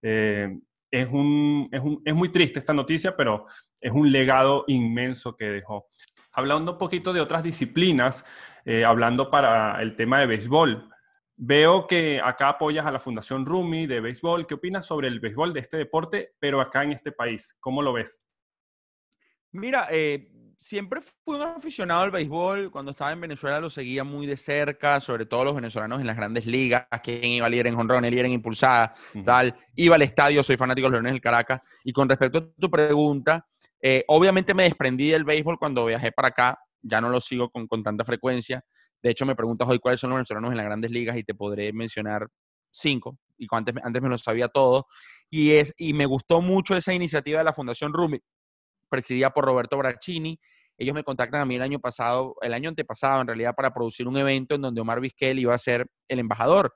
Eh, 0.01 0.49
es, 0.91 1.07
un, 1.09 1.69
es, 1.71 1.81
un, 1.81 2.01
es 2.03 2.13
muy 2.13 2.29
triste 2.29 2.59
esta 2.59 2.73
noticia, 2.73 3.15
pero 3.15 3.45
es 3.79 3.93
un 3.93 4.11
legado 4.11 4.65
inmenso 4.67 5.37
que 5.37 5.45
dejó. 5.45 5.87
Hablando 6.33 6.73
un 6.73 6.77
poquito 6.77 7.13
de 7.13 7.21
otras 7.21 7.43
disciplinas, 7.43 8.25
eh, 8.65 8.85
hablando 8.85 9.29
para 9.29 9.81
el 9.81 9.95
tema 9.95 10.19
de 10.19 10.27
béisbol, 10.27 10.89
veo 11.35 11.87
que 11.87 12.21
acá 12.23 12.49
apoyas 12.49 12.85
a 12.85 12.91
la 12.91 12.99
Fundación 12.99 13.45
Rumi 13.45 13.87
de 13.87 13.99
béisbol. 13.99 14.47
¿Qué 14.47 14.53
opinas 14.53 14.85
sobre 14.85 15.07
el 15.07 15.19
béisbol 15.19 15.53
de 15.53 15.59
este 15.59 15.77
deporte, 15.77 16.35
pero 16.39 16.61
acá 16.61 16.83
en 16.83 16.91
este 16.93 17.11
país? 17.11 17.57
¿Cómo 17.59 17.81
lo 17.81 17.93
ves? 17.93 18.19
Mira, 19.51 19.87
eh, 19.91 20.31
siempre 20.61 21.01
fui 21.01 21.35
un 21.35 21.41
aficionado 21.41 22.03
al 22.03 22.11
béisbol. 22.11 22.69
Cuando 22.71 22.91
estaba 22.91 23.11
en 23.11 23.21
Venezuela 23.21 23.59
lo 23.59 23.69
seguía 23.69 24.03
muy 24.03 24.27
de 24.27 24.37
cerca, 24.37 25.01
sobre 25.01 25.25
todo 25.25 25.45
los 25.45 25.55
venezolanos 25.55 25.99
en 25.99 26.07
las 26.07 26.15
grandes 26.15 26.45
ligas, 26.45 26.85
quién 27.03 27.25
iba 27.25 27.47
a 27.47 27.49
líder 27.49 27.67
en 27.67 27.75
jonrón, 27.75 28.03
líder 28.03 28.25
en 28.25 28.33
impulsada, 28.33 28.93
tal. 29.25 29.55
Iba 29.75 29.95
al 29.95 30.03
estadio, 30.03 30.43
soy 30.43 30.57
fanático 30.57 30.85
de 30.85 30.91
los 30.91 30.97
Leones 30.97 31.13
del 31.13 31.21
Caracas. 31.21 31.61
Y 31.83 31.91
con 31.91 32.07
respecto 32.07 32.37
a 32.37 32.61
tu 32.61 32.69
pregunta, 32.69 33.47
eh, 33.81 34.03
obviamente 34.07 34.53
me 34.53 34.63
desprendí 34.63 35.09
del 35.09 35.23
béisbol 35.23 35.57
cuando 35.57 35.85
viajé 35.85 36.11
para 36.11 36.29
acá, 36.29 36.59
ya 36.81 37.01
no 37.01 37.09
lo 37.09 37.19
sigo 37.19 37.49
con, 37.49 37.67
tanta 37.83 38.05
frecuencia. 38.05 38.63
De 39.01 39.09
hecho, 39.09 39.25
me 39.25 39.35
preguntas 39.35 39.67
hoy 39.67 39.79
cuáles 39.79 39.99
son 39.99 40.11
los 40.11 40.17
venezolanos 40.17 40.51
en 40.51 40.57
las 40.57 40.65
grandes 40.65 40.91
ligas 40.91 41.17
y 41.17 41.23
te 41.23 41.33
podré 41.33 41.73
mencionar 41.73 42.27
cinco, 42.69 43.17
y 43.37 43.47
antes, 43.51 43.75
antes 43.83 44.01
me 44.01 44.09
lo 44.09 44.17
sabía 44.17 44.47
todo. 44.47 44.85
Y, 45.29 45.51
es, 45.51 45.73
y 45.77 45.93
me 45.93 46.05
gustó 46.05 46.41
mucho 46.41 46.75
esa 46.75 46.93
iniciativa 46.93 47.39
de 47.39 47.45
la 47.45 47.53
Fundación 47.53 47.93
Rumi, 47.93 48.19
presidida 48.89 49.31
por 49.31 49.45
Roberto 49.45 49.77
Bracchini. 49.77 50.39
Ellos 50.77 50.93
me 50.93 51.03
contactan 51.03 51.41
a 51.41 51.45
mí 51.45 51.55
el 51.55 51.61
año 51.61 51.79
pasado, 51.79 52.35
el 52.41 52.53
año 52.53 52.69
antepasado 52.69 53.21
en 53.21 53.27
realidad, 53.27 53.55
para 53.55 53.73
producir 53.73 54.07
un 54.07 54.17
evento 54.17 54.55
en 54.55 54.61
donde 54.61 54.81
Omar 54.81 54.99
Vizquel 54.99 55.39
iba 55.39 55.55
a 55.55 55.57
ser 55.57 55.87
el 56.07 56.19
embajador. 56.19 56.73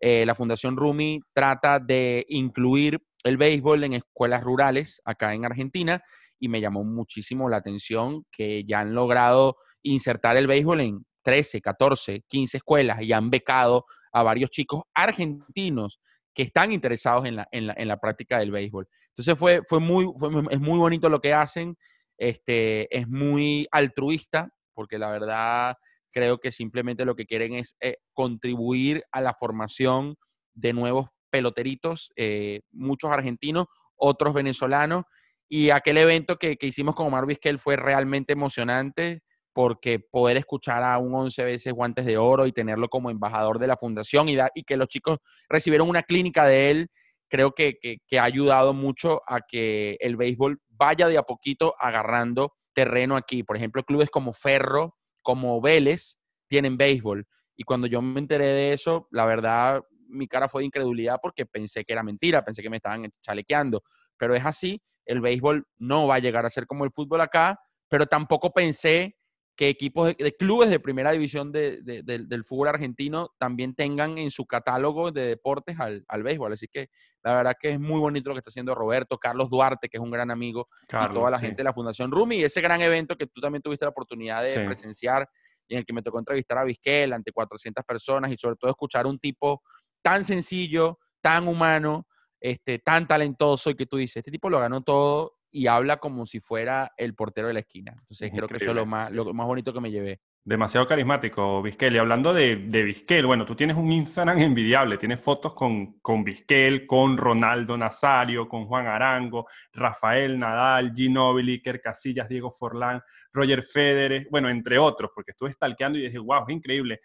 Eh, 0.00 0.24
la 0.26 0.34
Fundación 0.34 0.76
Rumi 0.76 1.20
trata 1.32 1.78
de 1.78 2.24
incluir 2.28 3.00
el 3.24 3.36
béisbol 3.36 3.84
en 3.84 3.94
escuelas 3.94 4.42
rurales 4.42 5.02
acá 5.04 5.34
en 5.34 5.44
Argentina 5.44 6.02
y 6.38 6.48
me 6.48 6.60
llamó 6.60 6.84
muchísimo 6.84 7.48
la 7.48 7.58
atención 7.58 8.24
que 8.30 8.64
ya 8.64 8.80
han 8.80 8.94
logrado 8.94 9.56
insertar 9.82 10.36
el 10.36 10.46
béisbol 10.46 10.80
en 10.80 11.06
13, 11.22 11.60
14, 11.60 12.22
15 12.26 12.56
escuelas 12.56 13.02
y 13.02 13.12
han 13.12 13.30
becado 13.30 13.84
a 14.12 14.22
varios 14.22 14.50
chicos 14.50 14.82
argentinos 14.94 16.00
que 16.34 16.42
están 16.44 16.72
interesados 16.72 17.26
en 17.26 17.36
la, 17.36 17.48
en 17.50 17.88
la, 17.88 17.96
práctica 17.96 18.38
del 18.38 18.52
béisbol. 18.52 18.86
Entonces 19.08 19.36
fue, 19.38 19.62
fue 19.66 19.80
muy, 19.80 20.06
es 20.50 20.60
muy 20.60 20.78
bonito 20.78 21.08
lo 21.08 21.20
que 21.20 21.34
hacen, 21.34 21.76
este, 22.16 22.96
es 22.96 23.08
muy 23.08 23.66
altruista, 23.72 24.48
porque 24.72 24.98
la 24.98 25.10
verdad 25.10 25.76
creo 26.12 26.38
que 26.38 26.52
simplemente 26.52 27.04
lo 27.04 27.16
que 27.16 27.26
quieren 27.26 27.54
es 27.54 27.76
eh, 27.80 27.96
contribuir 28.12 29.02
a 29.10 29.20
la 29.20 29.34
formación 29.34 30.16
de 30.54 30.72
nuevos 30.72 31.08
peloteritos, 31.30 32.12
eh, 32.16 32.60
muchos 32.70 33.10
argentinos, 33.10 33.66
otros 33.96 34.34
venezolanos, 34.34 35.04
y 35.48 35.70
aquel 35.70 35.98
evento 35.98 36.36
que, 36.36 36.56
hicimos 36.60 36.94
con 36.94 37.06
Omar 37.06 37.26
Vizquel 37.26 37.58
fue 37.58 37.76
realmente 37.76 38.34
emocionante 38.34 39.22
porque 39.54 39.98
poder 39.98 40.36
escuchar 40.36 40.84
a 40.84 40.98
un 40.98 41.14
11 41.14 41.42
veces 41.42 41.72
guantes 41.72 42.04
de 42.04 42.16
oro 42.16 42.46
y 42.46 42.52
tenerlo 42.52 42.88
como 42.88 43.10
embajador 43.10 43.58
de 43.58 43.66
la 43.66 43.76
fundación 43.76 44.28
y, 44.28 44.36
y 44.54 44.62
que 44.62 44.76
los 44.76 44.88
chicos 44.88 45.18
recibieron 45.48 45.88
una 45.88 46.02
clínica 46.02 46.46
de 46.46 46.70
él, 46.70 46.90
creo 47.28 47.52
que, 47.52 47.78
ha 48.18 48.24
ayudado 48.24 48.74
mucho 48.74 49.20
a 49.26 49.40
que 49.40 49.96
el 50.00 50.16
béisbol 50.16 50.60
vaya 50.68 51.08
de 51.08 51.18
a 51.18 51.22
poquito 51.22 51.74
agarrando 51.78 52.54
terreno 52.74 53.16
aquí. 53.16 53.42
Por 53.42 53.56
ejemplo, 53.56 53.82
clubes 53.84 54.10
como 54.10 54.32
Ferro, 54.32 54.96
como 55.22 55.60
Vélez, 55.60 56.18
tienen 56.48 56.76
béisbol. 56.76 57.26
Y 57.56 57.64
cuando 57.64 57.86
yo 57.86 58.00
me 58.00 58.20
enteré 58.20 58.46
de 58.46 58.72
eso, 58.72 59.08
la 59.10 59.24
verdad, 59.26 59.82
mi 60.08 60.28
cara 60.28 60.48
fue 60.48 60.62
de 60.62 60.66
incredulidad 60.66 61.18
porque 61.20 61.46
pensé 61.46 61.84
que 61.84 61.92
era 61.92 62.02
mentira, 62.02 62.44
pensé 62.44 62.62
que 62.62 62.70
me 62.70 62.76
estaban 62.76 63.10
chalequeando 63.22 63.82
pero 64.18 64.34
es 64.34 64.44
así. 64.44 64.82
El 65.06 65.20
béisbol 65.20 65.66
no 65.78 66.06
va 66.06 66.16
a 66.16 66.18
llegar 66.18 66.44
a 66.44 66.50
ser 66.50 66.66
como 66.66 66.84
el 66.84 66.90
fútbol 66.92 67.20
acá, 67.20 67.58
pero 67.88 68.06
tampoco 68.06 68.52
pensé 68.52 69.16
que 69.58 69.68
equipos 69.68 70.14
de, 70.16 70.36
clubes 70.36 70.70
de 70.70 70.78
primera 70.78 71.10
división 71.10 71.50
del 71.50 72.44
fútbol 72.46 72.68
argentino 72.68 73.30
también 73.38 73.74
tengan 73.74 74.16
en 74.16 74.30
su 74.30 74.46
catálogo 74.46 75.10
de 75.10 75.26
deportes 75.26 75.76
al, 75.80 76.22
béisbol. 76.22 76.52
Así 76.52 76.68
que 76.68 76.90
la 77.24 77.34
verdad 77.34 77.56
que 77.60 77.70
es 77.70 77.80
muy 77.80 77.98
bonito 77.98 78.28
lo 78.30 78.36
que 78.36 78.38
está 78.38 78.50
haciendo 78.50 78.72
Roberto, 78.76 79.18
Carlos 79.18 79.50
Duarte, 79.50 79.88
que 79.88 79.96
es 79.96 80.02
un 80.02 80.12
gran 80.12 80.30
amigo, 80.30 80.66
y 80.82 81.12
toda 81.12 81.30
la 81.30 81.40
gente 81.40 81.56
de 81.56 81.64
la 81.64 81.72
Fundación 81.72 82.12
Rumi, 82.12 82.36
y 82.36 82.44
ese 82.44 82.60
gran 82.60 82.80
evento 82.82 83.16
que 83.16 83.26
tú 83.26 83.40
también 83.40 83.60
tuviste 83.60 83.84
la 83.84 83.90
oportunidad 83.90 84.44
de 84.44 84.64
presenciar 84.64 85.28
y 85.66 85.74
en 85.74 85.78
el 85.80 85.84
que 85.84 85.92
me 85.92 86.02
tocó 86.02 86.20
entrevistar 86.20 86.58
a 86.58 86.64
Vizquel 86.64 87.12
ante 87.12 87.32
400 87.32 87.84
personas 87.84 88.30
y 88.30 88.36
sobre 88.36 88.54
todo 88.56 88.70
escuchar 88.70 89.06
un 89.06 89.18
tipo 89.18 89.62
tan 90.02 90.24
sencillo, 90.24 90.98
tan 91.20 91.48
humano, 91.48 92.06
este, 92.40 92.78
tan 92.78 93.06
talentoso 93.06 93.70
y 93.70 93.74
que 93.74 93.86
tú 93.86 93.96
dices, 93.96 94.18
este 94.18 94.30
tipo 94.30 94.50
lo 94.50 94.60
ganó 94.60 94.82
todo 94.82 95.38
y 95.50 95.66
habla 95.66 95.96
como 95.96 96.26
si 96.26 96.40
fuera 96.40 96.92
el 96.96 97.14
portero 97.14 97.48
de 97.48 97.54
la 97.54 97.60
esquina. 97.60 97.92
Entonces 97.92 98.30
creo 98.34 98.48
que 98.48 98.56
eso 98.56 98.70
es 98.70 98.76
lo 98.76 98.86
más, 98.86 99.10
lo 99.10 99.32
más 99.32 99.46
bonito 99.46 99.72
que 99.72 99.80
me 99.80 99.90
llevé. 99.90 100.20
Demasiado 100.48 100.86
carismático, 100.86 101.60
Vizquel. 101.60 101.94
Y 101.94 101.98
hablando 101.98 102.32
de, 102.32 102.56
de 102.56 102.82
Vizquel, 102.82 103.26
bueno, 103.26 103.44
tú 103.44 103.54
tienes 103.54 103.76
un 103.76 103.92
Instagram 103.92 104.38
envidiable, 104.40 104.96
tienes 104.96 105.20
fotos 105.20 105.52
con, 105.52 105.98
con 106.00 106.24
Vizquel, 106.24 106.86
con 106.86 107.18
Ronaldo 107.18 107.76
Nazario, 107.76 108.48
con 108.48 108.64
Juan 108.64 108.86
Arango, 108.86 109.46
Rafael 109.74 110.38
Nadal, 110.38 110.94
Ginóbili, 110.94 111.52
Iker 111.56 111.82
Casillas, 111.82 112.30
Diego 112.30 112.50
Forlán, 112.50 113.02
Roger 113.30 113.62
Federer, 113.62 114.26
bueno, 114.30 114.48
entre 114.48 114.78
otros, 114.78 115.10
porque 115.14 115.32
estuve 115.32 115.52
stalkeando 115.52 115.98
y 115.98 116.06
dije, 116.06 116.18
wow, 116.18 116.44
es 116.48 116.54
increíble. 116.54 117.00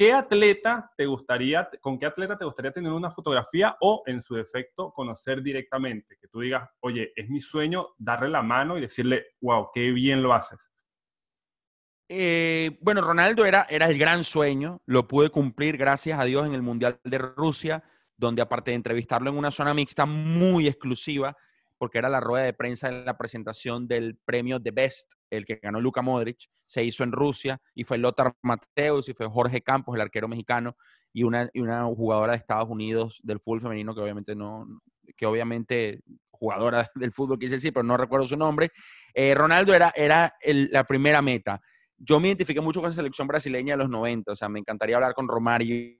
¿Qué 0.00 0.14
atleta 0.14 0.90
te 0.96 1.04
gustaría, 1.04 1.68
con 1.78 1.98
qué 1.98 2.06
atleta 2.06 2.38
te 2.38 2.46
gustaría 2.46 2.72
tener 2.72 2.90
una 2.90 3.10
fotografía 3.10 3.76
o, 3.82 4.02
en 4.06 4.22
su 4.22 4.34
defecto, 4.34 4.94
conocer 4.94 5.42
directamente? 5.42 6.16
Que 6.18 6.26
tú 6.26 6.40
digas, 6.40 6.66
oye, 6.80 7.12
es 7.14 7.28
mi 7.28 7.38
sueño 7.38 7.88
darle 7.98 8.30
la 8.30 8.40
mano 8.40 8.78
y 8.78 8.80
decirle, 8.80 9.26
wow, 9.42 9.68
qué 9.74 9.90
bien 9.90 10.22
lo 10.22 10.32
haces. 10.32 10.72
Eh, 12.08 12.78
bueno, 12.80 13.02
Ronaldo 13.02 13.44
era, 13.44 13.66
era 13.68 13.90
el 13.90 13.98
gran 13.98 14.24
sueño, 14.24 14.80
lo 14.86 15.06
pude 15.06 15.28
cumplir 15.28 15.76
gracias 15.76 16.18
a 16.18 16.24
Dios 16.24 16.46
en 16.46 16.54
el 16.54 16.62
Mundial 16.62 16.98
de 17.04 17.18
Rusia, 17.18 17.84
donde 18.16 18.40
aparte 18.40 18.70
de 18.70 18.76
entrevistarlo 18.76 19.28
en 19.28 19.36
una 19.36 19.50
zona 19.50 19.74
mixta 19.74 20.06
muy 20.06 20.66
exclusiva, 20.66 21.36
porque 21.80 21.96
era 21.96 22.10
la 22.10 22.20
rueda 22.20 22.44
de 22.44 22.52
prensa 22.52 22.90
en 22.90 23.06
la 23.06 23.16
presentación 23.16 23.88
del 23.88 24.18
premio 24.26 24.60
The 24.60 24.70
Best, 24.70 25.14
el 25.30 25.46
que 25.46 25.56
ganó 25.62 25.80
Luka 25.80 26.02
Modric, 26.02 26.50
se 26.66 26.84
hizo 26.84 27.04
en 27.04 27.10
Rusia 27.10 27.58
y 27.74 27.84
fue 27.84 27.96
Lothar 27.96 28.34
Mateus 28.42 29.08
y 29.08 29.14
fue 29.14 29.26
Jorge 29.26 29.62
Campos, 29.62 29.94
el 29.94 30.02
arquero 30.02 30.28
mexicano, 30.28 30.76
y 31.10 31.22
una, 31.22 31.48
y 31.54 31.60
una 31.60 31.84
jugadora 31.86 32.32
de 32.32 32.38
Estados 32.38 32.68
Unidos 32.68 33.18
del 33.22 33.40
fútbol 33.40 33.62
femenino 33.62 33.94
que 33.94 34.02
obviamente 34.02 34.36
no, 34.36 34.66
que 35.16 35.24
obviamente 35.24 36.02
jugadora 36.30 36.86
del 36.94 37.12
fútbol 37.12 37.38
quise 37.38 37.54
decir, 37.54 37.72
pero 37.72 37.82
no 37.82 37.96
recuerdo 37.96 38.26
su 38.26 38.36
nombre. 38.36 38.68
Eh, 39.14 39.34
Ronaldo 39.34 39.72
era, 39.72 39.90
era 39.96 40.34
la 40.44 40.84
primera 40.84 41.22
meta 41.22 41.62
yo 42.02 42.18
me 42.18 42.28
identifiqué 42.28 42.62
mucho 42.62 42.80
con 42.80 42.88
esa 42.88 42.96
selección 42.96 43.28
brasileña 43.28 43.74
de 43.74 43.78
los 43.78 43.90
90, 43.90 44.32
o 44.32 44.36
sea, 44.36 44.48
me 44.48 44.58
encantaría 44.58 44.96
hablar 44.96 45.12
con 45.12 45.28
Romario 45.28 45.98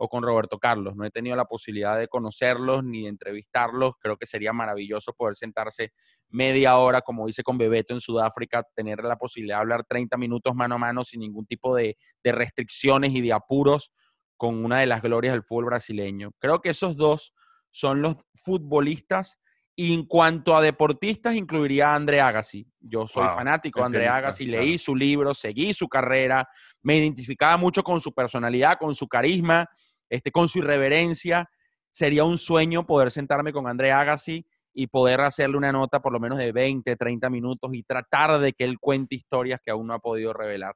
o 0.00 0.08
con 0.08 0.22
Roberto 0.22 0.58
Carlos. 0.58 0.94
No 0.96 1.04
he 1.04 1.10
tenido 1.10 1.36
la 1.36 1.44
posibilidad 1.44 1.98
de 1.98 2.06
conocerlos 2.06 2.84
ni 2.84 3.02
de 3.02 3.08
entrevistarlos. 3.08 3.94
Creo 4.00 4.16
que 4.16 4.26
sería 4.26 4.52
maravilloso 4.52 5.12
poder 5.12 5.36
sentarse 5.36 5.92
media 6.28 6.78
hora, 6.78 7.00
como 7.00 7.28
hice 7.28 7.42
con 7.42 7.58
Bebeto 7.58 7.94
en 7.94 8.00
Sudáfrica, 8.00 8.62
tener 8.74 9.02
la 9.02 9.16
posibilidad 9.16 9.56
de 9.56 9.62
hablar 9.62 9.84
30 9.84 10.16
minutos 10.16 10.54
mano 10.54 10.76
a 10.76 10.78
mano 10.78 11.02
sin 11.02 11.20
ningún 11.20 11.46
tipo 11.46 11.74
de, 11.74 11.96
de 12.22 12.32
restricciones 12.32 13.10
y 13.12 13.20
de 13.20 13.32
apuros 13.32 13.92
con 14.36 14.64
una 14.64 14.78
de 14.78 14.86
las 14.86 15.02
glorias 15.02 15.34
del 15.34 15.42
fútbol 15.42 15.66
brasileño. 15.66 16.30
Creo 16.38 16.60
que 16.60 16.70
esos 16.70 16.96
dos 16.96 17.34
son 17.72 18.00
los 18.00 18.16
futbolistas 18.36 19.40
y 19.80 19.94
en 19.94 20.06
cuanto 20.06 20.56
a 20.56 20.60
deportistas, 20.60 21.36
incluiría 21.36 21.92
a 21.92 21.94
André 21.94 22.20
Agassi. 22.20 22.66
Yo 22.80 23.06
soy 23.06 23.28
fanático 23.28 23.78
de 23.78 23.86
André 23.86 24.08
Agassi, 24.08 24.44
leí 24.44 24.76
su 24.76 24.96
libro, 24.96 25.34
seguí 25.34 25.72
su 25.72 25.88
carrera, 25.88 26.48
me 26.82 26.96
identificaba 26.96 27.56
mucho 27.56 27.84
con 27.84 28.00
su 28.00 28.12
personalidad, 28.12 28.76
con 28.76 28.96
su 28.96 29.06
carisma, 29.06 29.68
este, 30.08 30.30
con 30.30 30.48
su 30.48 30.58
irreverencia. 30.58 31.48
Sería 31.90 32.24
un 32.24 32.38
sueño 32.38 32.86
poder 32.86 33.10
sentarme 33.10 33.52
con 33.52 33.66
André 33.66 33.92
Agassi 33.92 34.46
y 34.72 34.86
poder 34.86 35.20
hacerle 35.20 35.56
una 35.56 35.72
nota 35.72 36.00
por 36.00 36.12
lo 36.12 36.20
menos 36.20 36.38
de 36.38 36.52
20, 36.52 36.94
30 36.96 37.30
minutos 37.30 37.74
y 37.74 37.82
tratar 37.82 38.38
de 38.38 38.52
que 38.52 38.64
él 38.64 38.78
cuente 38.78 39.16
historias 39.16 39.60
que 39.62 39.70
aún 39.70 39.86
no 39.86 39.94
ha 39.94 39.98
podido 39.98 40.32
revelar. 40.32 40.74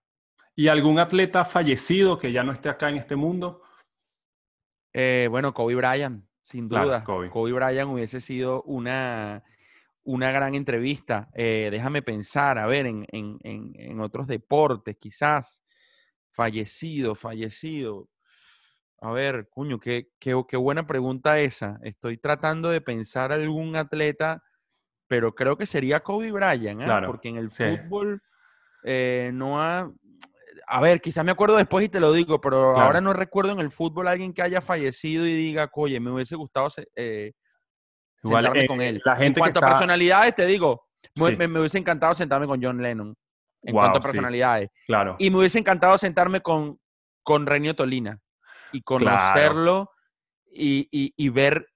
¿Y 0.55 0.69
algún 0.69 0.99
atleta 0.99 1.45
fallecido 1.45 2.19
que 2.19 2.33
ya 2.33 2.43
no 2.43 2.53
esté 2.53 2.69
acá 2.69 2.89
en 2.89 2.97
este 2.97 3.17
mundo? 3.17 3.63
Eh, 4.93 5.29
bueno, 5.31 5.55
Kobe 5.55 5.75
Bryant. 5.75 6.25
Sin 6.43 6.69
duda, 6.69 7.05
Kobe. 7.05 7.29
Bryant 7.53 7.91
hubiese 7.91 8.21
sido 8.21 8.63
una, 8.65 9.45
una 10.03 10.31
gran 10.31 10.55
entrevista. 10.55 11.31
Eh, 11.35 11.69
déjame 11.71 12.03
pensar, 12.03 12.59
a 12.59 12.67
ver, 12.67 12.87
en, 12.87 14.01
otros 14.01 14.27
deportes, 14.27 14.97
quizás. 14.99 15.63
Fallecido, 16.31 17.15
fallecido. 17.15 18.09
A 19.03 19.11
ver, 19.11 19.49
cuño, 19.51 19.81
qué, 19.81 20.11
qué, 20.21 20.57
buena 20.57 20.87
pregunta 20.87 21.41
esa. 21.41 21.81
Estoy 21.83 22.19
tratando 22.19 22.71
de 22.71 22.81
pensar 22.81 23.33
algún 23.33 23.75
atleta, 23.75 24.41
pero 25.09 25.35
creo 25.35 25.59
que 25.59 25.67
sería 25.67 25.99
Kobe 26.01 26.31
Bryant, 26.31 26.83
¿eh? 26.83 26.87
porque 27.05 27.29
en 27.29 27.37
el 27.37 27.51
fútbol 27.51 28.23
eh, 28.85 29.33
no 29.35 29.61
ha, 29.61 29.91
a 30.69 30.81
ver, 30.81 31.01
quizás 31.01 31.25
me 31.25 31.33
acuerdo 31.33 31.57
después 31.57 31.85
y 31.85 31.89
te 31.89 31.99
lo 31.99 32.13
digo, 32.13 32.41
pero 32.41 32.79
ahora 32.79 33.01
no 33.01 33.13
recuerdo 33.13 33.51
en 33.51 33.59
el 33.59 33.73
fútbol 33.73 34.07
alguien 34.07 34.33
que 34.33 34.43
haya 34.43 34.61
fallecido 34.61 35.27
y 35.27 35.35
diga, 35.35 35.69
oye, 35.75 35.99
me 35.99 36.13
hubiese 36.13 36.37
gustado 36.37 36.69
eh, 36.95 37.33
sentarme 38.23 38.63
eh, 38.63 38.67
con 38.69 38.81
él. 38.81 39.03
La 39.05 39.17
gente 39.17 39.41
en 39.41 39.43
cuanto 39.43 39.59
a 39.65 39.69
personalidades, 39.69 40.37
te 40.37 40.47
digo, 40.47 40.87
me, 41.17 41.59
hubiese 41.59 41.79
encantado 41.79 42.15
sentarme 42.15 42.47
con 42.47 42.63
John 42.63 42.81
Lennon. 42.81 43.17
En 43.65 43.75
cuanto 43.75 43.99
a 43.99 44.01
personalidades. 44.01 44.71
claro. 44.87 45.17
Y 45.19 45.29
me 45.29 45.39
hubiese 45.39 45.59
encantado 45.59 45.99
sentarme 45.99 46.41
con, 46.41 46.79
con 47.25 47.47
Renio 47.47 47.75
Tolina 47.75 48.22
y 48.73 48.83
conocerlo 48.83 49.91
y, 50.51 50.89
y 50.91 51.29
ver 51.29 51.67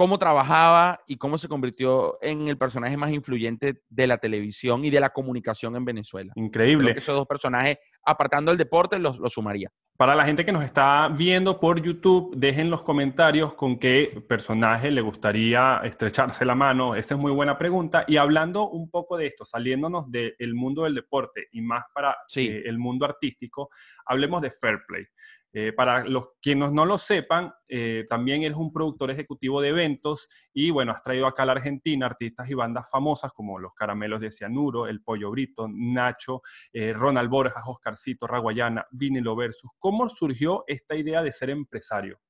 cómo 0.00 0.18
trabajaba 0.18 1.00
y 1.06 1.18
cómo 1.18 1.36
se 1.36 1.46
convirtió 1.46 2.16
en 2.22 2.48
el 2.48 2.56
personaje 2.56 2.96
más 2.96 3.12
influyente 3.12 3.82
de 3.88 4.06
la 4.06 4.16
televisión 4.16 4.82
y 4.84 4.88
de 4.88 4.98
la 4.98 5.10
comunicación 5.10 5.76
en 5.76 5.84
Venezuela. 5.84 6.32
Increíble. 6.36 6.94
esos 6.96 7.14
dos 7.14 7.26
personajes, 7.26 7.76
apartando 8.02 8.50
el 8.50 8.56
deporte, 8.56 8.98
los, 8.98 9.18
los 9.18 9.32
sumaría. 9.32 9.70
Para 10.00 10.14
la 10.14 10.24
gente 10.24 10.46
que 10.46 10.52
nos 10.52 10.64
está 10.64 11.10
viendo 11.14 11.60
por 11.60 11.82
YouTube, 11.82 12.34
dejen 12.34 12.70
los 12.70 12.80
comentarios 12.80 13.52
con 13.52 13.78
qué 13.78 14.24
personaje 14.26 14.90
le 14.90 15.02
gustaría 15.02 15.82
estrecharse 15.84 16.46
la 16.46 16.54
mano. 16.54 16.94
Esa 16.94 17.16
es 17.16 17.20
muy 17.20 17.30
buena 17.32 17.58
pregunta. 17.58 18.06
Y 18.08 18.16
hablando 18.16 18.70
un 18.70 18.88
poco 18.90 19.18
de 19.18 19.26
esto, 19.26 19.44
saliéndonos 19.44 20.10
del 20.10 20.54
mundo 20.54 20.84
del 20.84 20.94
deporte 20.94 21.48
y 21.52 21.60
más 21.60 21.84
para 21.92 22.16
eh, 22.34 22.62
el 22.64 22.78
mundo 22.78 23.04
artístico, 23.04 23.68
hablemos 24.06 24.40
de 24.40 24.50
Fair 24.50 24.78
Play. 24.88 25.04
Eh, 25.52 25.72
para 25.72 26.04
los 26.04 26.28
quienes 26.40 26.70
no 26.70 26.86
lo 26.86 26.96
sepan, 26.96 27.52
eh, 27.66 28.04
también 28.08 28.44
eres 28.44 28.56
un 28.56 28.72
productor 28.72 29.10
ejecutivo 29.10 29.60
de 29.60 29.70
eventos 29.70 30.28
y 30.52 30.70
bueno, 30.70 30.92
has 30.92 31.02
traído 31.02 31.26
acá 31.26 31.42
a 31.42 31.46
la 31.46 31.52
Argentina 31.52 32.06
artistas 32.06 32.48
y 32.48 32.54
bandas 32.54 32.88
famosas 32.88 33.32
como 33.32 33.58
Los 33.58 33.74
Caramelos 33.74 34.20
de 34.20 34.30
Cianuro, 34.30 34.86
El 34.86 35.02
Pollo 35.02 35.30
Brito, 35.32 35.66
Nacho, 35.68 36.42
eh, 36.72 36.92
Ronald 36.92 37.28
Borjas, 37.28 37.64
Oscarcito, 37.66 38.28
Raguayana, 38.28 38.86
Vinilo 38.92 39.34
Versus. 39.34 39.72
¿Cómo 39.90 40.08
surgió 40.08 40.62
esta 40.68 40.94
idea 40.94 41.20
de 41.20 41.32
ser 41.32 41.50
empresario? 41.50 42.20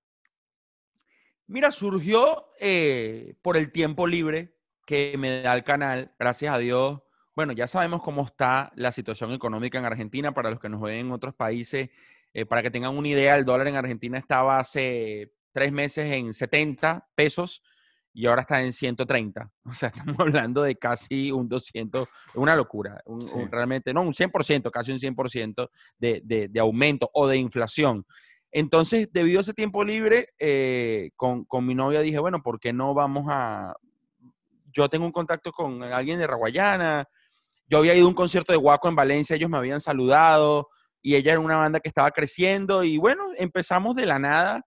Mira, 1.46 1.70
surgió 1.70 2.46
por 3.42 3.58
el 3.58 3.70
tiempo 3.70 4.06
libre 4.06 4.56
que 4.86 5.14
me 5.18 5.42
da 5.42 5.52
el 5.52 5.62
canal, 5.62 6.14
gracias 6.18 6.54
a 6.54 6.58
Dios. 6.58 7.02
Bueno, 7.36 7.52
ya 7.52 7.68
sabemos 7.68 8.00
cómo 8.00 8.24
está 8.24 8.72
la 8.76 8.92
situación 8.92 9.34
económica 9.34 9.78
en 9.78 9.84
Argentina, 9.84 10.32
para 10.32 10.48
los 10.48 10.58
que 10.58 10.70
nos 10.70 10.80
ven 10.80 11.00
en 11.00 11.12
otros 11.12 11.34
países 11.34 11.90
eh, 12.32 12.46
para 12.46 12.62
que 12.62 12.70
tengan 12.70 12.96
una 12.96 13.08
idea, 13.08 13.36
el 13.36 13.44
dólar 13.44 13.68
en 13.68 13.76
Argentina 13.76 14.16
estaba 14.16 14.58
hace 14.58 15.34
tres 15.52 15.70
meses 15.70 16.10
en 16.10 16.32
70 16.32 17.10
pesos 17.14 17.62
y 18.12 18.26
ahora 18.26 18.42
está 18.42 18.62
en 18.62 18.72
130. 18.72 19.50
O 19.64 19.74
sea, 19.74 19.90
estamos 19.90 20.16
hablando 20.18 20.62
de 20.62 20.76
casi 20.76 21.30
un 21.30 21.48
200, 21.48 22.08
una 22.34 22.56
locura, 22.56 23.00
realmente, 23.50 23.94
no, 23.94 24.02
un 24.02 24.14
100%, 24.14 24.70
casi 24.70 24.92
un 24.92 24.98
100% 24.98 25.68
de, 25.98 26.20
de, 26.24 26.48
de, 26.48 26.60
aumento 26.60 27.08
o 27.14 27.28
de 27.28 27.36
inflación. 27.36 28.04
Entonces, 28.50 29.08
debido 29.12 29.38
a 29.38 29.42
ese 29.42 29.54
tiempo 29.54 29.84
libre, 29.84 30.28
eh, 30.40 31.10
con, 31.14 31.44
con, 31.44 31.64
mi 31.64 31.74
novia 31.74 32.00
dije, 32.00 32.18
bueno, 32.18 32.42
¿por 32.42 32.58
qué 32.58 32.72
no 32.72 32.94
vamos 32.94 33.26
a... 33.28 33.74
Yo 34.72 34.88
tengo 34.88 35.06
un 35.06 35.12
contacto 35.12 35.52
con 35.52 35.82
alguien 35.84 36.18
de 36.18 36.26
Raguayana, 36.26 37.04
yo 37.68 37.78
había 37.78 37.94
ido 37.94 38.06
a 38.06 38.08
un 38.08 38.14
concierto 38.14 38.52
de 38.52 38.58
Guaco 38.58 38.88
en 38.88 38.96
Valencia, 38.96 39.36
ellos 39.36 39.50
me 39.50 39.58
habían 39.58 39.80
saludado, 39.80 40.68
y 41.02 41.14
ella 41.14 41.32
era 41.32 41.40
una 41.40 41.56
banda 41.56 41.80
que 41.80 41.88
estaba 41.88 42.10
creciendo 42.10 42.84
y 42.84 42.98
bueno, 42.98 43.28
empezamos 43.36 43.94
de 43.94 44.06
la 44.06 44.18
nada 44.18 44.64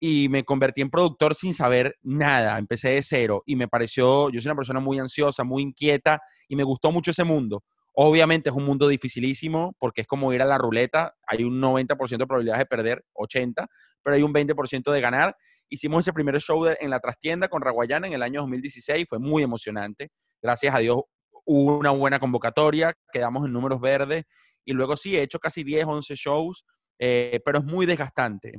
y 0.00 0.28
me 0.28 0.44
convertí 0.44 0.80
en 0.80 0.90
productor 0.90 1.34
sin 1.34 1.54
saber 1.54 1.96
nada, 2.02 2.58
empecé 2.58 2.90
de 2.90 3.02
cero 3.02 3.42
y 3.46 3.56
me 3.56 3.68
pareció, 3.68 4.30
yo 4.30 4.40
soy 4.40 4.50
una 4.50 4.56
persona 4.56 4.80
muy 4.80 4.98
ansiosa, 4.98 5.44
muy 5.44 5.62
inquieta 5.62 6.20
y 6.48 6.56
me 6.56 6.62
gustó 6.62 6.92
mucho 6.92 7.10
ese 7.10 7.24
mundo. 7.24 7.64
Obviamente 7.94 8.50
es 8.50 8.54
un 8.54 8.64
mundo 8.64 8.86
dificilísimo 8.86 9.74
porque 9.78 10.02
es 10.02 10.06
como 10.06 10.32
ir 10.32 10.40
a 10.40 10.44
la 10.44 10.56
ruleta, 10.56 11.14
hay 11.26 11.42
un 11.42 11.60
90% 11.60 12.16
de 12.16 12.26
probabilidades 12.26 12.60
de 12.60 12.66
perder, 12.66 13.04
80, 13.14 13.66
pero 14.02 14.14
hay 14.14 14.22
un 14.22 14.32
20% 14.32 14.92
de 14.92 15.00
ganar. 15.00 15.36
Hicimos 15.68 16.04
ese 16.04 16.12
primer 16.12 16.40
show 16.40 16.64
en 16.66 16.90
la 16.90 17.00
trastienda 17.00 17.48
con 17.48 17.60
Raguayana 17.60 18.06
en 18.06 18.12
el 18.12 18.22
año 18.22 18.40
2016, 18.42 19.06
fue 19.08 19.18
muy 19.18 19.42
emocionante. 19.42 20.10
Gracias 20.40 20.74
a 20.74 20.78
Dios 20.78 21.02
hubo 21.44 21.78
una 21.78 21.90
buena 21.90 22.20
convocatoria, 22.20 22.94
quedamos 23.10 23.46
en 23.46 23.52
números 23.52 23.80
verdes 23.80 24.24
y 24.64 24.74
luego 24.74 24.96
sí, 24.96 25.16
he 25.16 25.22
hecho 25.22 25.38
casi 25.38 25.64
10, 25.64 25.86
11 25.86 26.14
shows, 26.14 26.64
eh, 26.98 27.40
pero 27.44 27.58
es 27.58 27.64
muy 27.64 27.86
desgastante. 27.86 28.52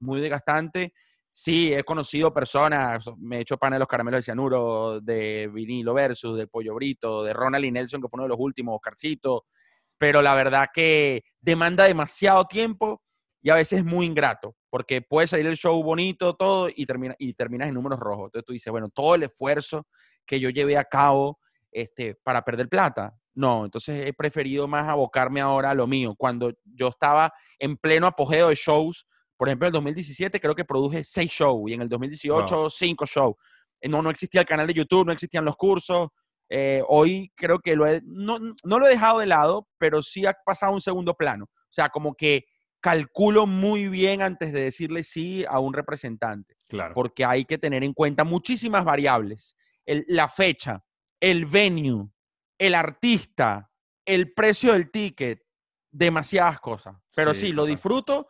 Muy 0.00 0.20
desgastante. 0.20 0.94
Sí, 1.32 1.72
he 1.72 1.84
conocido 1.84 2.34
personas, 2.34 3.04
me 3.18 3.38
he 3.38 3.40
hecho 3.42 3.56
pan 3.56 3.72
de 3.72 3.78
los 3.78 3.86
caramelos 3.86 4.18
de 4.18 4.22
cianuro, 4.22 5.00
de 5.00 5.48
vinilo 5.52 5.94
versus, 5.94 6.36
del 6.36 6.48
pollo 6.48 6.74
brito, 6.74 7.22
de 7.22 7.32
Ronald 7.32 7.64
y 7.64 7.70
Nelson, 7.70 8.00
que 8.00 8.08
fue 8.08 8.16
uno 8.16 8.24
de 8.24 8.30
los 8.30 8.38
últimos, 8.40 8.74
Oscarcito, 8.74 9.44
pero 9.96 10.22
la 10.22 10.34
verdad 10.34 10.68
que 10.74 11.22
demanda 11.40 11.84
demasiado 11.84 12.46
tiempo 12.46 13.02
y 13.42 13.50
a 13.50 13.54
veces 13.54 13.80
es 13.80 13.84
muy 13.84 14.06
ingrato, 14.06 14.56
porque 14.70 15.02
puede 15.02 15.28
salir 15.28 15.46
el 15.46 15.56
show 15.56 15.80
bonito, 15.82 16.34
todo, 16.34 16.68
y, 16.74 16.84
termina, 16.84 17.14
y 17.18 17.32
terminas 17.34 17.68
en 17.68 17.74
números 17.74 18.00
rojos. 18.00 18.26
Entonces 18.26 18.44
tú 18.46 18.52
dices, 18.52 18.70
bueno, 18.70 18.88
todo 18.88 19.14
el 19.14 19.22
esfuerzo 19.22 19.86
que 20.26 20.40
yo 20.40 20.50
llevé 20.50 20.76
a 20.76 20.84
cabo 20.84 21.38
este, 21.70 22.16
para 22.24 22.42
perder 22.44 22.68
plata, 22.68 23.14
No, 23.34 23.64
entonces 23.64 24.06
he 24.08 24.12
preferido 24.12 24.66
más 24.66 24.88
abocarme 24.88 25.40
ahora 25.40 25.70
a 25.70 25.74
lo 25.74 25.86
mío. 25.86 26.14
Cuando 26.18 26.52
yo 26.64 26.88
estaba 26.88 27.32
en 27.58 27.76
pleno 27.76 28.06
apogeo 28.08 28.48
de 28.48 28.56
shows, 28.56 29.06
por 29.40 29.48
ejemplo, 29.48 29.68
en 29.68 29.70
el 29.70 29.72
2017 29.72 30.38
creo 30.38 30.54
que 30.54 30.66
produje 30.66 31.02
seis 31.02 31.30
shows 31.30 31.70
y 31.70 31.72
en 31.72 31.80
el 31.80 31.88
2018 31.88 32.68
cinco 32.68 33.06
shows. 33.06 33.36
Eh, 33.80 33.88
no, 33.88 34.02
no 34.02 34.10
existía 34.10 34.42
el 34.42 34.46
canal 34.46 34.66
de 34.66 34.74
YouTube, 34.74 35.06
no 35.06 35.12
existían 35.12 35.46
los 35.46 35.56
cursos. 35.56 36.10
Eh, 36.50 36.82
hoy 36.86 37.32
creo 37.34 37.58
que 37.58 37.74
lo 37.74 37.86
no, 38.04 38.38
no 38.38 38.78
lo 38.78 38.86
he 38.86 38.90
dejado 38.90 39.20
de 39.20 39.26
lado, 39.26 39.66
pero 39.78 40.02
sí 40.02 40.26
ha 40.26 40.34
pasado 40.44 40.72
a 40.72 40.74
un 40.74 40.82
segundo 40.82 41.14
plano. 41.14 41.46
O 41.46 41.72
sea, 41.72 41.88
como 41.88 42.14
que 42.14 42.44
calculo 42.82 43.46
muy 43.46 43.88
bien 43.88 44.20
antes 44.20 44.52
de 44.52 44.60
decirle 44.60 45.04
sí 45.04 45.42
a 45.48 45.58
un 45.58 45.72
representante. 45.72 46.54
Claro. 46.68 46.92
Porque 46.92 47.24
hay 47.24 47.46
que 47.46 47.56
tener 47.56 47.82
en 47.82 47.94
cuenta 47.94 48.24
muchísimas 48.24 48.84
variables. 48.84 49.56
la 49.86 50.28
fecha, 50.28 50.84
el 51.18 51.46
venue, 51.46 52.10
el 52.58 52.74
artista, 52.74 53.70
el 54.04 54.34
precio 54.34 54.74
del 54.74 54.90
ticket, 54.90 55.40
demasiadas 55.90 56.60
cosas. 56.60 56.94
Pero 57.16 57.32
sí, 57.32 57.52
lo 57.52 57.64
disfruto 57.64 58.28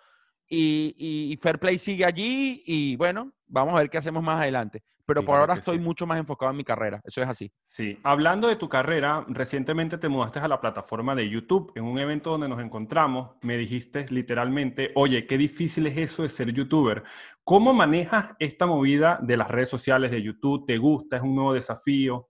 y, 0.51 1.39
Fair 1.41 1.59
Play 1.59 1.79
sigue 1.79 2.05
allí 2.05 2.63
y 2.67 2.97
bueno, 2.97 3.33
vamos 3.47 3.75
a 3.75 3.79
ver 3.79 3.91
qué 3.91 3.99
hacemos 3.99 4.23
más 4.23 4.41
adelante. 4.41 4.83
Pero 5.07 5.25
por 5.25 5.37
ahora 5.37 5.55
estoy 5.55 5.81
mucho 5.81 6.07
más 6.07 6.21
enfocado 6.21 6.53
en 6.53 6.57
mi 6.57 6.63
carrera, 6.63 7.01
eso 7.05 7.21
es 7.21 7.27
así. 7.27 7.53
Sí, 7.65 7.99
hablando 8.05 8.47
de 8.47 8.55
tu 8.55 8.69
carrera, 8.69 9.25
recientemente 9.29 9.99
te 9.99 10.09
mudaste 10.09 10.39
a 10.39 10.47
la 10.47 10.61
plataforma 10.61 11.17
de 11.17 11.29
YouTube. 11.29 11.73
En 11.75 11.83
un 11.83 11.99
evento 11.99 12.31
donde 12.31 12.49
nos 12.49 12.61
encontramos, 12.61 13.33
me 13.43 13.57
dijiste 13.57 14.07
literalmente, 14.11 14.93
oye, 14.95 15.27
qué 15.27 15.37
difícil 15.37 15.89
es 15.89 15.99
eso 15.99 16.23
de 16.23 16.29
ser 16.29 16.53
youtuber. 16.53 17.03
¿Cómo 17.43 17.75
manejas 17.75 18.37
esta 18.39 18.67
movida 18.67 19.19
de 19.21 19.37
las 19.37 19.49
redes 19.49 19.69
sociales 19.69 20.13
de 20.13 20.23
YouTube? 20.23 20.65
¿Te 20.65 20.79
gusta? 20.79 21.17
¿Es 21.17 21.23
un 21.23 21.35
nuevo 21.35 21.55
desafío? 21.55 22.29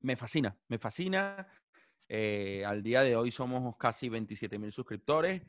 Me 0.00 0.16
fascina, 0.16 0.56
me 0.68 0.78
fascina. 0.78 1.46
Eh, 2.08 2.64
al 2.66 2.82
día 2.82 3.02
de 3.02 3.14
hoy 3.14 3.30
somos 3.30 3.76
casi 3.76 4.08
27 4.08 4.58
mil 4.58 4.72
suscriptores 4.72 5.42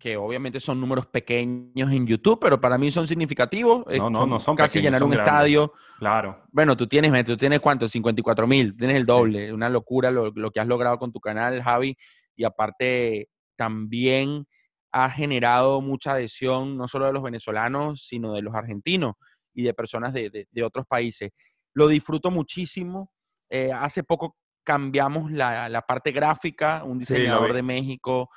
que 0.00 0.16
obviamente 0.16 0.58
son 0.58 0.80
números 0.80 1.06
pequeños 1.06 1.92
en 1.92 2.06
YouTube, 2.06 2.40
pero 2.40 2.58
para 2.58 2.78
mí 2.78 2.90
son 2.90 3.06
significativos. 3.06 3.84
No, 3.86 4.08
no, 4.08 4.26
no 4.26 4.40
son 4.40 4.56
casi 4.56 4.80
llenar 4.80 5.02
un 5.02 5.12
estadio. 5.12 5.74
Claro. 5.98 6.42
Bueno, 6.50 6.74
tú 6.74 6.86
tienes, 6.86 7.24
tú 7.26 7.36
tienes 7.36 7.60
cuánto, 7.60 7.86
54 7.86 8.46
mil, 8.46 8.74
tienes 8.74 8.96
el 8.96 9.04
doble. 9.04 9.52
Una 9.52 9.68
locura 9.68 10.10
lo, 10.10 10.30
lo, 10.30 10.50
que 10.50 10.58
has 10.58 10.66
logrado 10.66 10.98
con 10.98 11.12
tu 11.12 11.20
canal, 11.20 11.62
Javi. 11.62 11.96
Y 12.34 12.44
aparte, 12.44 13.28
también 13.56 14.46
ha 14.90 15.10
generado 15.10 15.82
mucha 15.82 16.12
adhesión, 16.12 16.78
no 16.78 16.88
solo 16.88 17.04
de 17.04 17.12
los 17.12 17.22
venezolanos, 17.22 18.06
sino 18.06 18.32
de 18.32 18.40
los 18.40 18.54
argentinos 18.54 19.12
y 19.52 19.64
de 19.64 19.74
personas 19.74 20.14
de, 20.14 20.46
de, 20.50 20.62
otros 20.62 20.86
países. 20.86 21.30
Lo 21.74 21.88
disfruto 21.88 22.30
muchísimo. 22.30 23.12
Eh, 23.50 23.70
hace 23.70 24.02
poco 24.02 24.38
cambiamos 24.64 25.30
la, 25.30 25.68
la, 25.68 25.82
parte 25.82 26.10
gráfica, 26.10 26.84
un 26.84 26.98
diseñador 26.98 27.52
de 27.52 27.62
México 27.62 28.30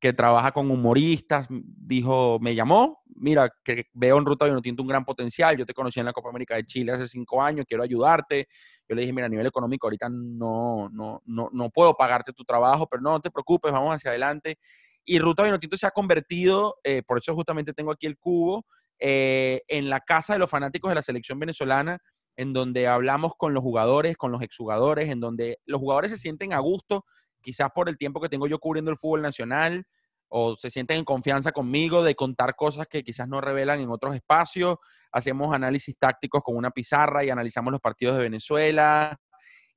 que 0.00 0.12
trabaja 0.12 0.52
con 0.52 0.70
humoristas, 0.70 1.46
dijo, 1.50 2.38
me 2.40 2.54
llamó, 2.54 3.02
mira, 3.16 3.50
que 3.64 3.86
veo 3.92 4.18
en 4.18 4.24
Ruta 4.24 4.46
Vinotinto 4.46 4.82
un 4.82 4.88
gran 4.88 5.04
potencial, 5.04 5.56
yo 5.56 5.66
te 5.66 5.74
conocí 5.74 5.98
en 5.98 6.06
la 6.06 6.12
Copa 6.12 6.28
América 6.28 6.54
de 6.54 6.64
Chile 6.64 6.92
hace 6.92 7.08
cinco 7.08 7.42
años, 7.42 7.66
quiero 7.66 7.82
ayudarte. 7.82 8.48
Yo 8.88 8.94
le 8.94 9.02
dije, 9.02 9.12
mira, 9.12 9.26
a 9.26 9.28
nivel 9.28 9.46
económico 9.46 9.86
ahorita 9.86 10.08
no, 10.08 10.88
no, 10.90 11.20
no, 11.26 11.50
no 11.52 11.70
puedo 11.70 11.94
pagarte 11.94 12.32
tu 12.32 12.44
trabajo, 12.44 12.86
pero 12.86 13.02
no, 13.02 13.20
te 13.20 13.30
preocupes, 13.30 13.72
vamos 13.72 13.94
hacia 13.94 14.10
adelante. 14.10 14.58
Y 15.04 15.18
Ruta 15.18 15.42
Vinotinto 15.42 15.76
se 15.76 15.86
ha 15.86 15.90
convertido, 15.90 16.76
eh, 16.84 17.02
por 17.02 17.18
eso 17.18 17.34
justamente 17.34 17.72
tengo 17.72 17.90
aquí 17.90 18.06
el 18.06 18.18
cubo, 18.18 18.66
eh, 19.00 19.62
en 19.68 19.90
la 19.90 20.00
casa 20.00 20.34
de 20.34 20.38
los 20.38 20.50
fanáticos 20.50 20.90
de 20.90 20.94
la 20.94 21.02
selección 21.02 21.38
venezolana, 21.38 21.98
en 22.36 22.52
donde 22.52 22.86
hablamos 22.86 23.32
con 23.36 23.52
los 23.52 23.62
jugadores, 23.62 24.16
con 24.16 24.30
los 24.30 24.42
exjugadores, 24.42 25.08
en 25.08 25.18
donde 25.18 25.58
los 25.66 25.80
jugadores 25.80 26.12
se 26.12 26.18
sienten 26.18 26.52
a 26.52 26.60
gusto 26.60 27.04
quizás 27.40 27.68
por 27.74 27.88
el 27.88 27.96
tiempo 27.96 28.20
que 28.20 28.28
tengo 28.28 28.46
yo 28.46 28.58
cubriendo 28.58 28.90
el 28.90 28.98
fútbol 28.98 29.22
nacional, 29.22 29.84
o 30.28 30.56
se 30.56 30.70
sienten 30.70 30.98
en 30.98 31.04
confianza 31.04 31.52
conmigo 31.52 32.02
de 32.02 32.14
contar 32.14 32.54
cosas 32.54 32.86
que 32.86 33.02
quizás 33.02 33.28
no 33.28 33.40
revelan 33.40 33.80
en 33.80 33.90
otros 33.90 34.14
espacios. 34.14 34.76
Hacemos 35.10 35.54
análisis 35.54 35.96
tácticos 35.98 36.42
con 36.42 36.56
una 36.56 36.70
pizarra 36.70 37.24
y 37.24 37.30
analizamos 37.30 37.72
los 37.72 37.80
partidos 37.80 38.16
de 38.16 38.24
Venezuela. 38.24 39.16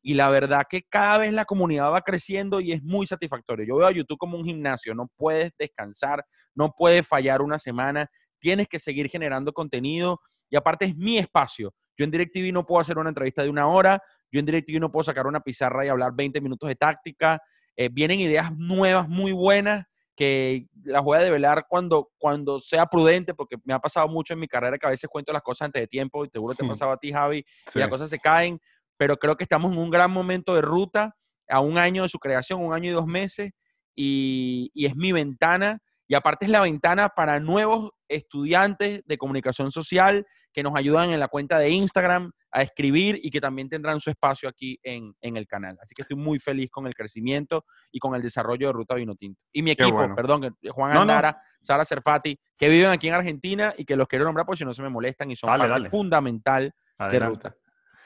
Y 0.02 0.15
la 0.15 0.30
verdad 0.30 0.63
que 0.67 0.82
cada 0.89 1.19
vez 1.19 1.32
la 1.32 1.45
comunidad 1.45 1.91
va 1.91 2.02
creciendo 2.02 2.60
y 2.60 2.71
es 2.71 2.84
muy 2.84 3.08
satisfactorio. 3.08 3.65
Yo 3.65 3.78
veo 3.78 3.88
a 3.88 3.91
YouTube 3.91 4.17
como 4.17 4.38
un 4.38 4.43
gimnasio, 4.43 4.95
no 4.95 5.08
puedes 5.15 5.52
descansar, 5.58 6.26
no 6.56 6.74
puedes 6.76 7.08
fallar 7.08 7.41
una 7.41 7.60
semana, 7.60 8.08
tienes 8.39 8.67
que 8.67 8.80
seguir 8.80 9.10
generando 9.10 9.54
contenido 9.54 10.19
y 10.50 10.58
aparte 10.58 10.86
es 10.86 10.97
mi 10.97 11.17
espacio. 11.17 11.74
Yo 11.95 12.04
en 12.04 12.12
DirecTV 12.12 12.52
no 12.52 12.65
puedo 12.65 12.82
hacer 12.82 12.97
una 12.97 13.10
entrevista 13.10 13.43
de 13.43 13.50
una 13.50 13.67
hora, 13.67 14.02
yo 14.32 14.39
en 14.39 14.46
DirecTV 14.46 14.80
no 14.80 14.91
puedo 14.91 15.04
sacar 15.04 15.28
una 15.28 15.41
pizarra 15.41 15.86
y 15.86 15.89
hablar 15.89 16.13
20 16.15 16.41
minutos 16.41 16.67
de 16.67 16.76
táctica. 16.76 17.41
Eh, 17.76 17.89
vienen 17.91 18.20
ideas 18.20 18.52
nuevas, 18.56 19.08
muy 19.08 19.32
buenas, 19.32 19.86
que 20.15 20.67
las 20.84 21.04
voy 21.04 21.17
a 21.17 21.22
develar 21.22 21.65
cuando, 21.67 22.12
cuando 22.17 22.60
sea 22.62 22.86
prudente, 22.86 23.34
porque 23.34 23.58
me 23.63 23.74
ha 23.74 23.80
pasado 23.80 24.08
mucho 24.08 24.34
en 24.34 24.39
mi 24.39 24.48
carrera 24.48 24.78
que 24.78 24.88
a 24.88 24.91
veces 24.91 25.10
cuento 25.10 25.34
las 25.34 25.41
cosas 25.41 25.67
antes 25.67 25.82
de 25.82 25.88
tiempo, 25.88 26.26
y 26.26 26.30
seguro 26.30 26.54
te 26.54 26.65
ha 26.65 26.67
pasado 26.67 26.91
a 26.91 26.98
ti, 26.98 27.12
Javi, 27.12 27.44
y 27.74 27.80
las 27.80 27.89
cosas 27.89 28.10
se 28.10 28.20
caen, 28.20 28.60
pero 28.98 29.17
creo 29.17 29.36
que 29.36 29.44
estamos 29.44 29.72
en 29.72 29.78
un 29.80 29.89
gran 29.89 30.12
momento 30.12 30.54
de 30.56 30.62
ruta, 30.62 31.15
a 31.50 31.60
un 31.60 31.78
año 31.78 32.04
de 32.04 32.10
su 32.10 32.20
creación, 32.20 32.63
un 32.63 32.74
año 32.74 32.91
y 32.91 32.94
dos 32.94 33.08
meses, 33.08 33.52
y, 33.96 34.70
y 34.74 34.86
es 34.86 34.96
mi 34.96 35.12
ventana 35.12 35.82
y 36.12 36.13
aparte 36.13 36.43
es 36.45 36.52
la 36.52 36.60
ventana 36.60 37.08
para 37.08 37.39
nuevos 37.39 37.91
estudiantes 38.10 39.02
de 39.06 39.17
comunicación 39.17 39.71
social 39.71 40.28
que 40.52 40.62
nos 40.62 40.76
ayudan 40.76 41.12
en 41.12 41.21
la 41.21 41.30
cuenta 41.30 41.58
de 41.58 41.69
Instagram 41.69 42.34
a 42.52 42.63
escribir 42.63 43.17
y 43.24 43.30
que 43.30 43.39
también 43.39 43.69
tendrán 43.69 44.02
su 44.02 44.10
espacio 44.10 44.50
aquí 44.50 44.78
en, 44.84 45.15
el 45.21 45.47
canal. 45.47 45.78
Así 45.82 45.95
que 45.95 46.02
estoy 46.02 46.17
muy 46.17 46.38
feliz 46.38 46.69
con 46.69 46.86
el 46.86 46.93
crecimiento 46.93 47.63
y 47.93 48.00
con 48.00 48.13
el 48.13 48.21
desarrollo 48.21 48.67
de 48.67 48.74
Ruta 48.74 48.95
Vinotinto. 48.95 49.39
Y 49.54 49.63
mi 49.63 49.71
equipo, 49.71 50.13
perdón, 50.13 50.54
Juan 50.71 50.97
Andara, 50.97 51.41
Sara 51.62 51.86
Cerfati, 51.86 52.38
que 52.58 52.67
viven 52.67 52.89
aquí 52.89 53.08
en 53.08 53.13
Argentina 53.13 53.74
y 53.78 53.86
que 53.86 53.95
los 53.95 54.06
quiero 54.10 54.26
nombrar 54.26 54.45
por 54.45 54.58
si 54.58 54.65
no 54.65 54.74
se 54.74 54.84
me 54.84 54.89
molestan 54.89 55.32
y 55.32 55.38
son 55.38 55.47
parte 55.47 55.89
fundamental 55.89 56.74
de 57.10 57.19
Ruta. 57.21 57.56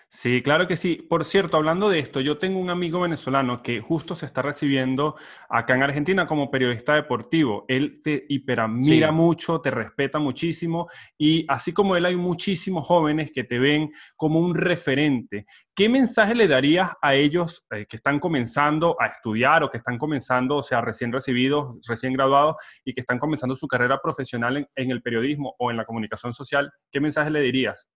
Sí, 0.07 0.41
claro 0.41 0.67
que 0.67 0.77
sí. 0.77 0.95
Por 1.09 1.25
cierto, 1.25 1.57
hablando 1.57 1.89
de 1.89 1.99
esto, 1.99 2.21
yo 2.21 2.37
tengo 2.37 2.59
un 2.59 2.69
amigo 2.69 3.01
venezolano 3.01 3.61
que 3.61 3.81
justo 3.81 4.15
se 4.15 4.25
está 4.25 4.41
recibiendo 4.41 5.15
acá 5.49 5.75
en 5.75 5.83
Argentina 5.83 6.25
como 6.25 6.49
periodista 6.49 6.95
deportivo. 6.95 7.65
Él 7.67 8.01
te 8.01 8.25
hiperamira 8.29 9.11
mucho, 9.11 9.59
te 9.59 9.71
respeta 9.71 10.17
muchísimo 10.17 10.87
y 11.17 11.45
así 11.49 11.73
como 11.73 11.97
él 11.97 12.05
hay 12.05 12.15
muchísimos 12.15 12.85
jóvenes 12.85 13.31
que 13.33 13.43
te 13.43 13.59
ven 13.59 13.91
como 14.15 14.39
un 14.39 14.55
referente. 14.55 15.45
¿Qué 15.75 15.89
mensaje 15.89 16.33
le 16.33 16.47
darías 16.47 16.93
a 17.01 17.15
ellos 17.15 17.65
eh, 17.71 17.85
que 17.85 17.97
están 17.97 18.19
comenzando 18.19 18.95
a 18.99 19.07
estudiar 19.07 19.63
o 19.63 19.69
que 19.69 19.77
están 19.77 19.97
comenzando, 19.97 20.57
o 20.57 20.63
sea, 20.63 20.79
recién 20.79 21.11
recibidos, 21.11 21.75
recién 21.87 22.13
graduados 22.13 22.55
y 22.85 22.93
que 22.93 23.01
están 23.01 23.19
comenzando 23.19 23.55
su 23.55 23.67
carrera 23.67 23.99
profesional 24.01 24.69
en 24.75 24.91
el 24.91 25.01
periodismo 25.01 25.55
o 25.59 25.71
en 25.71 25.77
la 25.77 25.85
comunicación 25.85 26.33
social? 26.33 26.71
¿Qué 26.89 27.01
mensaje 27.01 27.29
le 27.31 27.41
dirías? 27.41 27.89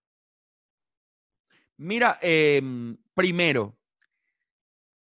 Mira, 1.82 2.20
em, 2.22 2.98
primero, 3.14 3.80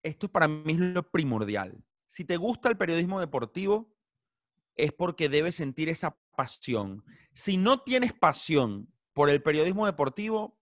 esto 0.03 0.33
para 0.33 0.49
mí 0.49 0.73
es 0.73 0.79
lo 0.79 1.03
primordial. 1.03 1.85
Si 2.07 2.25
te 2.25 2.39
gusta 2.39 2.71
el 2.71 2.79
periodismo 2.79 3.21
deportivo, 3.21 3.95
es 4.75 4.91
porque 4.91 5.29
debes 5.29 5.57
sentir 5.57 5.91
esa 5.91 6.17
pasión. 6.35 7.05
Si 7.35 7.59
no 7.59 7.83
tienes 7.83 8.15
pasión 8.15 8.91
por 9.13 9.29
el 9.29 9.43
periodismo 9.43 9.85
deportivo, 9.85 10.59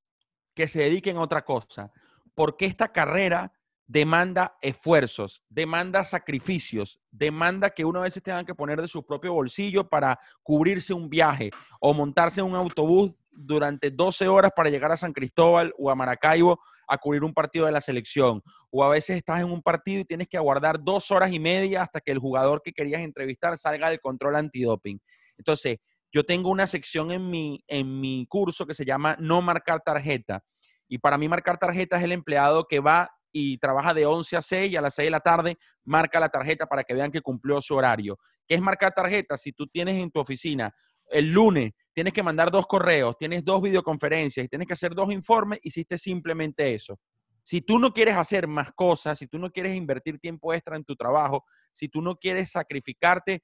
que 0.53 0.67
se 0.67 0.81
dediquen 0.81 1.17
a 1.17 1.21
otra 1.21 1.45
cosa, 1.45 1.93
porque 2.35 2.67
esta 2.67 2.91
carrera 2.91 3.53
demanda 3.87 4.59
esfuerzos, 4.63 5.45
demanda 5.49 6.05
sacrificios, 6.05 7.01
demanda 7.13 7.71
que 7.71 7.85
uno 7.85 8.01
a 8.01 8.03
veces 8.03 8.21
tenga 8.21 8.45
que 8.45 8.55
poner 8.57 8.83
de 8.83 8.89
su 8.89 9.07
propio 9.07 9.33
bolsillo 9.33 9.89
para 9.89 10.19
cubrirse 10.43 10.93
un 10.93 11.09
viaje 11.09 11.51
o 11.79 11.95
montarse 11.95 12.41
en 12.41 12.49
un 12.49 12.57
autobús 12.57 13.15
durante 13.31 13.91
12 13.91 14.29
horas 14.29 14.53
para 14.55 14.71
llegar 14.71 14.93
a 14.93 14.97
San 14.97 15.13
Cristóbal 15.13 15.73
o 15.79 15.91
a 15.91 15.95
Maracaibo 15.95 16.61
a 16.89 16.99
cubrir 16.99 17.25
un 17.25 17.33
partido 17.33 17.67
de 17.67 17.73
la 17.73 17.81
selección. 17.81 18.43
O 18.71 18.85
a 18.85 18.89
veces 18.89 19.17
estás 19.17 19.41
en 19.41 19.51
un 19.51 19.63
partido 19.63 20.01
y 20.01 20.05
tienes 20.05 20.29
que 20.29 20.37
aguardar 20.37 20.83
dos 20.83 21.11
horas 21.11 21.33
y 21.33 21.39
media 21.39 21.83
hasta 21.83 22.01
que 22.01 22.13
el 22.13 22.19
jugador 22.19 22.63
que 22.63 22.73
querías 22.73 23.03
entrevistar 23.03 23.57
salga 23.59 23.91
del 23.91 24.01
control 24.01 24.37
antidoping. 24.37 25.01
Entonces, 25.39 25.79
yo 26.13 26.25
tengo 26.25 26.51
una 26.51 26.67
sección 26.67 27.13
en 27.13 27.31
mi, 27.31 27.63
en 27.69 28.01
mi 28.01 28.27
curso 28.29 28.67
que 28.67 28.75
se 28.75 28.85
llama 28.85 29.17
No 29.21 29.43
marcar 29.43 29.81
tarjeta. 29.85 30.43
Y 30.89 30.99
para 30.99 31.17
mí 31.17 31.29
marcar 31.29 31.59
tarjeta 31.59 31.97
es 31.99 32.03
el 32.03 32.13
empleado 32.13 32.67
que 32.67 32.81
va 32.81 33.11
y 33.33 33.59
trabaja 33.59 33.95
de 33.95 34.07
11 34.07 34.37
a 34.37 34.43
6 34.43 34.73
y 34.73 34.77
a 34.77 34.81
las 34.81 34.95
6 34.95 35.07
de 35.07 35.11
la 35.11 35.21
tarde 35.21 35.57
marca 35.85 36.19
la 36.19 36.29
tarjeta 36.29 36.67
para 36.67 36.83
que 36.83 36.95
vean 36.95 37.13
que 37.13 37.21
cumplió 37.21 37.61
su 37.63 37.77
horario. 37.77 38.19
¿Qué 38.47 38.57
es 38.57 38.61
marcar 38.61 38.93
tarjeta? 38.93 39.37
Si 39.37 39.53
tú 39.53 39.69
tienes 39.69 39.97
en 39.99 40.11
tu 40.11 40.19
oficina 40.19 40.75
el 41.11 41.31
lunes 41.31 41.73
tienes 41.93 42.13
que 42.13 42.23
mandar 42.23 42.51
dos 42.51 42.67
correos, 42.67 43.17
tienes 43.19 43.45
dos 43.45 43.61
videoconferencias 43.63 44.47
y 44.47 44.49
tienes 44.49 44.67
que 44.67 44.75
hacer 44.75 44.95
dos 44.95 45.13
informes, 45.13 45.59
hiciste 45.63 45.99
simplemente 45.99 46.75
eso. 46.75 46.99
Si 47.43 47.63
tú 47.63 47.79
no 47.79 47.93
quieres 47.93 48.17
hacer 48.17 48.47
más 48.47 48.71
cosas, 48.73 49.19
si 49.19 49.27
tú 49.27 49.39
no 49.39 49.51
quieres 49.51 49.75
invertir 49.75 50.19
tiempo 50.19 50.53
extra 50.55 50.77
en 50.77 50.85
tu 50.85 50.95
trabajo, 50.95 51.45
si 51.73 51.89
tú 51.89 52.01
no 52.01 52.17
quieres 52.17 52.53
sacrificarte, 52.53 53.43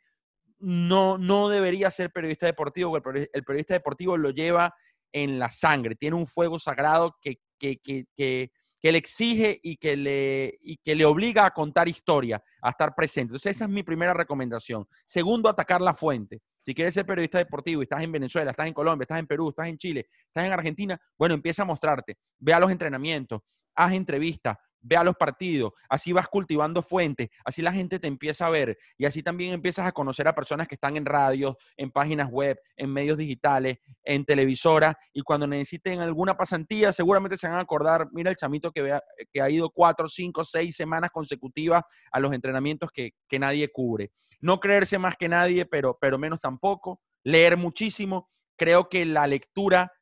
no, 0.59 1.19
no 1.19 1.49
deberías 1.49 1.95
ser 1.95 2.11
periodista 2.11 2.47
deportivo, 2.47 2.97
el, 2.97 3.29
el 3.33 3.45
periodista 3.45 3.75
deportivo 3.75 4.17
lo 4.17 4.31
lleva 4.31 4.73
en 5.13 5.39
la 5.39 5.51
sangre, 5.51 5.97
tiene 5.97 6.17
un 6.17 6.27
fuego 6.27 6.59
sagrado 6.59 7.17
que, 7.21 7.41
que, 7.59 7.79
que 7.79 8.93
le 8.93 8.99
exige 8.99 9.59
y 9.63 9.77
que 9.77 9.97
le, 9.97 10.59
y 10.61 10.77
que 10.77 10.95
le 10.95 11.05
obliga 11.05 11.47
a 11.47 11.51
contar 11.51 11.89
historia, 11.89 12.43
a 12.63 12.71
estar 12.71 12.95
presente. 12.95 13.33
Entonces, 13.33 13.57
esa 13.57 13.65
es 13.65 13.71
mi 13.71 13.83
primera 13.83 14.15
recomendación. 14.15 14.87
Segundo, 15.05 15.49
atacar 15.49 15.81
la 15.81 15.95
fuente. 15.95 16.41
Si 16.67 16.75
quieres 16.75 16.95
ser 16.95 17.07
periodista 17.07 17.39
deportivo 17.39 17.81
y 17.81 17.85
estás 17.85 18.03
en 18.03 18.11
Venezuela, 18.11 18.51
estás 18.51 18.67
en 18.67 18.75
Colombia, 18.75 19.05
estás 19.05 19.21
en 19.21 19.29
Perú, 19.29 19.51
estás 19.51 19.69
en 19.69 19.79
Chile, 19.79 20.09
estás 20.11 20.47
en 20.47 20.53
Argentina, 20.53 21.01
bueno, 21.17 21.37
empieza 21.37 21.63
a 21.63 21.65
mostrarte, 21.65 22.19
ve 22.41 22.53
a 22.53 22.59
los 22.59 22.73
entrenamientos, 22.73 23.41
haz 23.77 23.93
entrevistas, 23.93 24.57
ve 24.87 24.97
a 24.97 25.05
los 25.05 25.17
partidos, 25.17 25.73
así 25.89 26.13
vas 26.13 26.29
cultivando 26.29 26.83
fuentes, 26.83 27.29
así 27.45 27.61
la 27.61 27.73
gente 27.73 27.99
te 27.99 28.07
empieza 28.07 28.47
a 28.47 28.51
ver 28.51 28.79
y 28.97 29.05
así 29.05 29.23
también 29.23 29.53
empiezas 29.53 29.87
a 29.87 29.93
conocer 29.93 30.29
a 30.29 30.35
personas 30.35 30.69
que 30.69 30.77
están 30.77 30.97
en 30.97 31.05
radios, 31.05 31.57
en 31.77 31.91
páginas 31.91 32.31
web, 32.31 32.59
en 32.77 32.93
medios 32.93 33.19
digitales, 33.19 33.79
en 34.05 34.25
televisora 34.25 34.97
y 35.13 35.23
cuando 35.23 35.47
necesiten 35.47 36.01
alguna 36.01 36.37
pasantía 36.37 36.93
seguramente 36.93 37.37
se 37.37 37.49
van 37.49 37.59
a 37.59 37.63
acordar, 37.63 38.09
mira 38.13 38.31
el 38.31 38.37
chamito 38.37 38.71
que, 38.71 38.99
que 39.33 39.43
ha 39.43 39.51
ido 39.51 39.71
cuatro, 39.71 40.09
cinco, 40.09 40.45
seis 40.45 40.77
semanas 40.77 41.11
consecutivas 41.11 41.83
a 42.13 42.21
los 42.21 42.33
entrenamientos 42.33 42.91
que, 42.93 43.13
que 43.29 43.39
nadie 43.39 43.69
cubre. 43.69 44.13
No 44.41 44.61
creerse 44.61 44.99
más 44.99 45.17
que 45.17 45.29
nadie, 45.29 45.67
pero, 45.67 45.99
pero 46.01 46.19
menos 46.19 46.41
tampoco, 46.41 47.01
leer 47.25 47.57
muchísimo. 47.57 48.31
Creo 48.57 48.89
que 48.89 49.05
la 49.05 49.27
lectura 49.27 49.93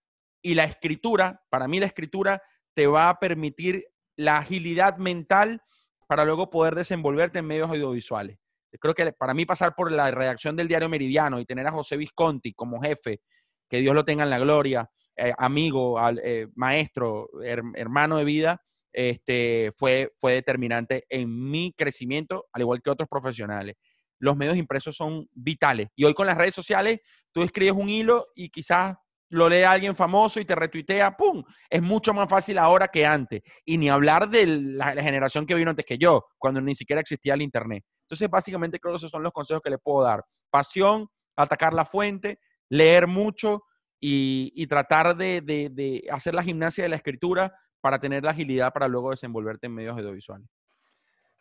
y 0.42 0.55
la 0.55 0.64
escritura, 0.64 1.42
para 1.49 1.68
mí 1.68 1.81
la 1.81 1.87
escritura 1.87 2.42
te 2.75 2.87
va 2.87 3.09
a 3.09 3.18
permitir 3.18 3.87
la 4.16 4.38
agilidad 4.38 4.96
mental 4.98 5.62
para 6.07 6.24
luego 6.24 6.50
poder 6.50 6.74
desenvolverte 6.74 7.40
en 7.40 7.46
medios 7.46 7.70
audiovisuales. 7.70 8.38
Creo 8.81 8.94
que 8.94 9.12
para 9.12 9.35
mí 9.35 9.46
pasar 9.46 9.74
por 9.74 9.90
la 9.92 10.11
redacción 10.11 10.57
del 10.57 10.68
diario 10.68 10.88
Meridiano 10.88 11.38
y 11.38 11.44
tener 11.44 11.66
a 11.66 11.72
José 11.72 11.96
Visconti 11.96 12.53
como 12.53 12.81
jefe, 12.81 13.20
que 13.68 13.81
Dios 13.81 13.94
lo 13.94 14.05
tenga 14.05 14.24
en 14.24 14.31
la 14.31 14.38
gloria, 14.38 14.90
eh, 15.16 15.33
amigo, 15.38 15.96
eh, 16.22 16.48
maestro, 16.57 17.29
hermano 17.42 18.16
de 18.16 18.24
vida, 18.24 18.61
este, 18.92 19.70
fue, 19.77 20.12
fue 20.18 20.35
determinante 20.35 21.05
en 21.09 21.50
mi 21.50 21.72
crecimiento, 21.77 22.46
al 22.53 22.62
igual 22.62 22.83
que 22.83 22.90
otros 22.90 23.09
profesionales. 23.09 23.77
Los 24.18 24.37
medios 24.37 24.57
impresos 24.57 24.96
son 24.96 25.29
vitales. 25.33 25.88
Y 25.96 26.05
hoy 26.05 26.14
con 26.14 26.27
las 26.27 26.38
redes 26.38 26.55
sociales, 26.55 27.00
tú 27.33 27.42
escribes 27.42 27.74
un 27.74 27.88
hilo 27.88 28.29
y 28.35 28.48
quizás 28.48 28.96
lo 29.35 29.49
lee 29.49 29.62
alguien 29.62 29.97
famoso 29.97 30.40
y 30.40 30.44
te 30.44 30.55
retuitea, 30.55 31.16
¡pum! 31.16 31.42
Es 31.68 31.83
mucho 31.83 32.14
más 32.14 32.31
fácil 32.31 32.57
ahora 32.57 32.88
que 32.88 33.05
antes. 33.05 33.42
Y 33.64 33.77
ni 33.77 33.88
hablar 33.88 34.29
de 34.29 34.47
la, 34.47 34.92
generación 34.92 35.44
que 35.44 35.55
vino 35.55 35.70
antes 35.70 35.85
que 35.85 35.99
yo, 35.99 36.25
cuando 36.38 36.61
ni 36.61 36.75
siquiera 36.75 37.01
existía 37.01 37.35
el 37.35 37.42
Internet. 37.42 37.85
Entonces, 38.05 38.31
básicamente 38.31 38.79
creo 38.79 38.94
que 38.94 38.99
esos 38.99 39.11
son 39.11 39.23
los 39.23 39.33
consejos 39.33 39.61
que 39.62 39.70
le 39.70 39.79
puedo 39.79 40.05
dar. 40.05 40.23
Pasión, 40.51 41.09
atacar 41.37 41.75
la 41.75 41.85
fuente, 41.85 42.38
leer 42.70 43.09
mucho 43.09 43.64
y, 44.01 44.66
tratar 44.68 45.16
de, 45.16 45.40
de 45.40 46.05
hacer 46.11 46.35
la 46.35 46.42
gimnasia 46.42 46.85
de 46.85 46.90
la 46.90 46.97
escritura 46.97 47.53
para 47.81 47.99
tener 47.99 48.23
la 48.23 48.31
agilidad 48.31 48.73
para 48.73 48.87
luego 48.88 49.11
desenvolverte 49.11 49.66
en 49.66 49.75
medios 49.75 49.97
audiovisuales. 49.97 50.49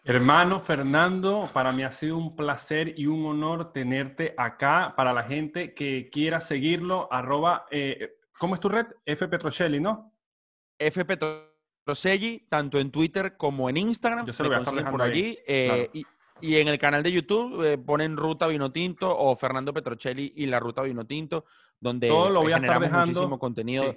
Hermano 0.05 0.59
Fernando, 0.59 1.49
para 1.53 1.71
mí 1.71 1.83
ha 1.83 1.91
sido 1.91 2.17
un 2.17 2.35
placer 2.35 2.93
y 2.97 3.07
un 3.07 3.25
honor 3.25 3.71
tenerte 3.71 4.33
acá. 4.37 4.95
Para 4.97 5.13
la 5.13 5.23
gente 5.23 5.73
que 5.73 6.09
quiera 6.09 6.41
seguirlo, 6.41 7.07
arroba, 7.09 7.65
eh, 7.71 8.17
¿cómo 8.37 8.55
es 8.55 8.61
tu 8.61 8.67
red? 8.67 8.87
F 9.05 9.25
Petrocelli, 9.29 9.79
¿no? 9.79 10.13
F 10.77 11.05
Petrocelli, 11.05 12.47
tanto 12.49 12.79
en 12.79 12.91
Twitter 12.91 13.37
como 13.37 13.69
en 13.69 13.77
Instagram. 13.77 14.25
Yo 14.25 14.33
se 14.33 14.43
lo 14.43 14.49
voy 14.49 14.57
a 14.57 14.61
estar 14.61 14.91
por 14.91 15.01
allí. 15.01 15.37
Eh, 15.47 15.89
y, 16.41 16.55
en 16.57 16.67
el 16.67 16.77
canal 16.77 17.01
de 17.01 17.11
YouTube 17.13 17.63
eh, 17.63 17.77
ponen 17.77 18.17
Ruta 18.17 18.47
Vinotinto 18.47 19.17
o 19.17 19.33
Fernando 19.37 19.73
Petrocelli 19.73 20.33
y 20.35 20.47
la 20.47 20.59
Ruta 20.59 20.81
Vinotinto, 20.81 21.45
donde 21.79 22.09
Todo 22.09 22.29
lo 22.29 22.41
voy 22.41 22.51
a 22.51 22.57
estar 22.57 22.81
dejando, 22.81 23.05
muchísimo 23.05 23.39
contenido. 23.39 23.95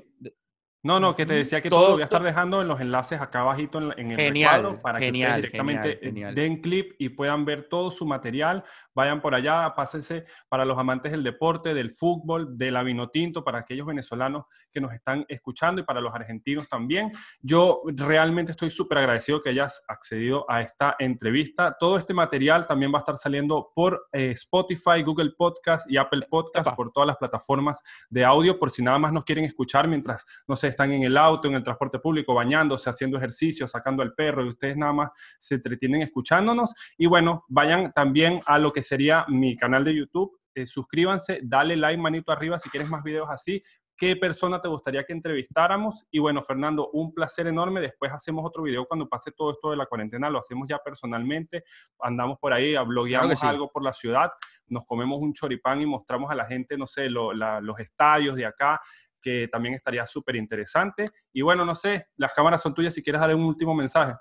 No, 0.86 1.00
no, 1.00 1.16
que 1.16 1.26
te 1.26 1.34
decía 1.34 1.60
que 1.60 1.68
todo, 1.68 1.88
lo 1.88 1.92
voy 1.94 2.02
a 2.02 2.04
estar 2.04 2.22
dejando 2.22 2.62
en 2.62 2.68
los 2.68 2.80
enlaces 2.80 3.20
acá 3.20 3.40
abajito 3.40 3.78
en, 3.78 4.12
el 4.12 4.16
genial, 4.16 4.80
para 4.80 5.00
que 5.00 5.10
directamente 5.10 5.98
den 6.32 6.62
clip 6.62 6.94
y 7.00 7.08
puedan 7.08 7.44
ver 7.44 7.64
todo 7.68 7.90
su 7.90 8.06
material. 8.06 8.62
Vayan 8.94 9.20
por 9.20 9.34
allá, 9.34 9.74
pásense 9.74 10.26
para 10.48 10.64
los 10.64 10.78
amantes 10.78 11.10
del 11.10 11.24
deporte, 11.24 11.74
del 11.74 11.90
fútbol, 11.90 12.56
de 12.56 12.70
la 12.70 12.84
vino 12.84 13.08
tinto, 13.08 13.42
para 13.42 13.58
aquellos 13.58 13.84
venezolanos 13.84 14.44
que 14.70 14.80
nos 14.80 14.94
están 14.94 15.24
escuchando 15.26 15.80
y 15.80 15.84
para 15.84 16.00
los 16.00 16.14
argentinos 16.14 16.68
también. 16.68 17.10
Yo 17.40 17.82
realmente 17.86 18.52
estoy 18.52 18.70
súper 18.70 18.98
agradecido 18.98 19.40
que 19.40 19.48
hayas 19.48 19.82
accedido 19.88 20.48
a 20.48 20.60
esta 20.60 20.94
entrevista. 21.00 21.76
Todo 21.80 21.98
este 21.98 22.14
material 22.14 22.64
también 22.64 22.92
va 22.94 22.98
a 22.98 23.00
estar 23.00 23.16
saliendo 23.16 23.72
por 23.74 24.06
eh, 24.12 24.30
Spotify, 24.30 25.02
Google 25.04 25.32
Podcast 25.36 25.90
y 25.90 25.96
Apple 25.96 26.26
Podcast, 26.30 26.76
por 26.76 26.92
todas 26.92 27.08
las 27.08 27.16
plataformas 27.16 27.82
de 28.08 28.24
audio, 28.24 28.56
por 28.56 28.70
si 28.70 28.84
nada 28.84 29.00
más 29.00 29.12
nos 29.12 29.24
quieren 29.24 29.44
escuchar 29.44 29.88
mientras, 29.88 30.24
no 30.46 30.54
sé, 30.54 30.75
están 30.76 30.92
en 30.92 31.02
el 31.04 31.16
auto, 31.16 31.48
en 31.48 31.54
el 31.54 31.62
transporte 31.62 31.98
público, 31.98 32.34
bañándose, 32.34 32.90
haciendo 32.90 33.16
ejercicio, 33.16 33.66
sacando 33.66 34.02
al 34.02 34.12
perro 34.12 34.44
y 34.44 34.48
ustedes 34.50 34.76
nada 34.76 34.92
más 34.92 35.10
se 35.38 35.54
entretienen 35.54 36.02
escuchándonos. 36.02 36.74
Y 36.98 37.06
bueno, 37.06 37.44
vayan 37.48 37.92
también 37.92 38.40
a 38.46 38.58
lo 38.58 38.72
que 38.72 38.82
sería 38.82 39.24
mi 39.28 39.56
canal 39.56 39.84
de 39.84 39.96
YouTube. 39.96 40.38
Eh, 40.54 40.66
suscríbanse, 40.66 41.40
dale 41.42 41.76
like, 41.76 42.00
manito 42.00 42.30
arriba 42.30 42.58
si 42.58 42.70
quieres 42.70 42.88
más 42.88 43.02
videos 43.02 43.28
así 43.30 43.62
qué 43.96 44.14
persona 44.16 44.60
te 44.60 44.68
gustaría 44.68 45.04
que 45.04 45.12
entrevistáramos. 45.12 46.06
Y 46.10 46.18
bueno, 46.18 46.42
Fernando, 46.42 46.90
un 46.92 47.12
placer 47.14 47.46
enorme. 47.46 47.80
Después 47.80 48.12
hacemos 48.12 48.44
otro 48.44 48.62
video 48.62 48.84
cuando 48.84 49.08
pase 49.08 49.32
todo 49.32 49.50
esto 49.50 49.70
de 49.70 49.76
la 49.76 49.86
cuarentena, 49.86 50.30
lo 50.30 50.38
hacemos 50.38 50.68
ya 50.68 50.78
personalmente. 50.78 51.64
Andamos 52.00 52.38
por 52.38 52.52
ahí, 52.52 52.76
blogueamos 52.84 53.42
algo 53.42 53.70
por 53.70 53.82
la 53.82 53.92
ciudad, 53.92 54.30
nos 54.68 54.84
comemos 54.86 55.20
un 55.20 55.32
choripán 55.32 55.80
y 55.80 55.86
mostramos 55.86 56.30
a 56.30 56.34
la 56.34 56.44
gente, 56.44 56.76
no 56.76 56.86
sé, 56.86 57.08
los 57.08 57.80
estadios 57.80 58.36
de 58.36 58.46
acá 58.46 58.80
que 59.26 59.48
también 59.48 59.74
estaría 59.74 60.06
súper 60.06 60.36
interesante. 60.36 61.06
Y 61.32 61.42
bueno, 61.42 61.64
no 61.64 61.74
sé, 61.74 62.06
las 62.16 62.32
cámaras 62.32 62.62
son 62.62 62.72
tuyas 62.72 62.94
si 62.94 63.02
quieres 63.02 63.20
dar 63.20 63.34
un 63.34 63.42
último 63.42 63.74
mensaje. 63.74 64.14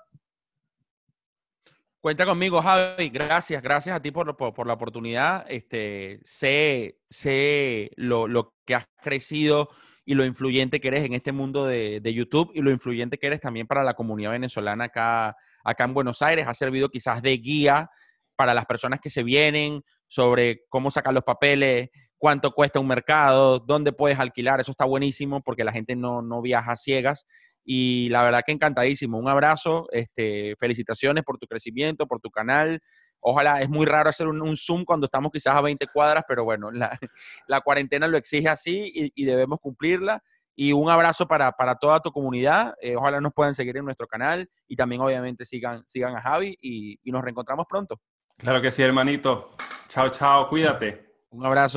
Cuenta 2.00 2.26
conmigo, 2.26 2.60
Javi. 2.60 3.08
Gracias, 3.10 3.62
gracias 3.62 3.94
a 3.94 4.02
ti 4.02 4.10
por, 4.10 4.36
por, 4.36 4.66
la 4.66 4.72
oportunidad. 4.72 5.46
Este, 5.48 6.18
sé 6.24 6.98
sé 7.08 7.92
lo, 7.94 8.26
lo, 8.26 8.56
que 8.64 8.74
has 8.74 8.86
crecido 9.00 9.68
y 10.04 10.14
lo 10.14 10.24
influyente 10.24 10.80
que 10.80 10.88
eres 10.88 11.04
en 11.04 11.12
este 11.12 11.30
mundo 11.30 11.64
de, 11.66 12.00
de, 12.00 12.12
YouTube 12.12 12.50
y 12.52 12.60
lo 12.60 12.72
influyente 12.72 13.16
que 13.16 13.28
eres 13.28 13.40
también 13.40 13.68
para 13.68 13.84
la 13.84 13.94
comunidad 13.94 14.32
venezolana 14.32 14.86
acá, 14.86 15.36
acá 15.62 15.84
en 15.84 15.94
Buenos 15.94 16.20
Aires. 16.20 16.48
Ha 16.48 16.54
servido 16.54 16.88
quizás 16.88 17.22
de 17.22 17.36
guía 17.36 17.88
para 18.34 18.54
las 18.54 18.66
personas 18.66 18.98
que 19.00 19.10
se 19.10 19.22
vienen 19.22 19.82
sobre 20.08 20.62
cómo 20.68 20.90
sacar 20.90 21.14
los 21.14 21.24
papeles, 21.24 21.90
cuánto 22.18 22.52
cuesta 22.52 22.80
un 22.80 22.88
mercado, 22.88 23.58
dónde 23.58 23.92
puedes 23.92 24.18
alquilar. 24.18 24.60
Eso 24.60 24.70
está 24.70 24.84
buenísimo 24.84 25.42
porque 25.42 25.64
la 25.64 25.72
gente 25.72 25.96
no, 25.96 26.22
no 26.22 26.42
viaja 26.42 26.72
a 26.72 26.76
ciegas. 26.76 27.26
Y 27.64 28.08
la 28.10 28.22
verdad 28.22 28.42
que 28.46 28.52
encantadísimo. 28.52 29.18
Un 29.18 29.28
abrazo, 29.28 29.88
este, 29.90 30.54
felicitaciones 30.58 31.24
por 31.24 31.36
tu 31.38 31.46
crecimiento, 31.46 32.06
por 32.06 32.20
tu 32.20 32.30
canal. 32.30 32.80
Ojalá, 33.20 33.60
es 33.60 33.68
muy 33.68 33.86
raro 33.86 34.08
hacer 34.08 34.28
un, 34.28 34.56
Zoom 34.56 34.84
cuando 34.84 35.06
estamos 35.06 35.32
quizás 35.32 35.56
a 35.56 35.60
20 35.60 35.86
cuadras, 35.92 36.22
pero 36.28 36.44
bueno, 36.44 36.70
la, 36.70 36.96
la 37.48 37.60
cuarentena 37.60 38.06
lo 38.06 38.16
exige 38.16 38.48
así 38.48 39.12
y, 39.14 39.24
debemos 39.24 39.58
cumplirla. 39.60 40.22
Y 40.54 40.72
un 40.72 40.88
abrazo 40.88 41.26
para, 41.26 41.52
para 41.52 41.74
toda 41.74 42.00
tu 42.00 42.12
comunidad. 42.12 42.74
Eh, 42.80 42.96
ojalá 42.96 43.20
nos 43.20 43.32
puedan 43.34 43.54
seguir 43.54 43.76
en 43.76 43.84
nuestro 43.84 44.06
canal 44.06 44.48
y 44.68 44.76
también 44.76 45.02
obviamente 45.02 45.44
sigan, 45.44 45.82
sigan 45.86 46.16
a 46.16 46.22
Javi 46.22 46.56
y, 46.62 46.98
y 47.02 47.10
nos 47.10 47.22
reencontramos 47.22 47.66
pronto. 47.68 48.00
Claro 48.38 48.62
que 48.62 48.70
sí, 48.70 48.82
hermanito. 48.82 49.56
Chao, 49.88 50.08
chao, 50.10 50.48
cuídate. 50.48 51.06
Un 51.30 51.44
abrazo. 51.44 51.74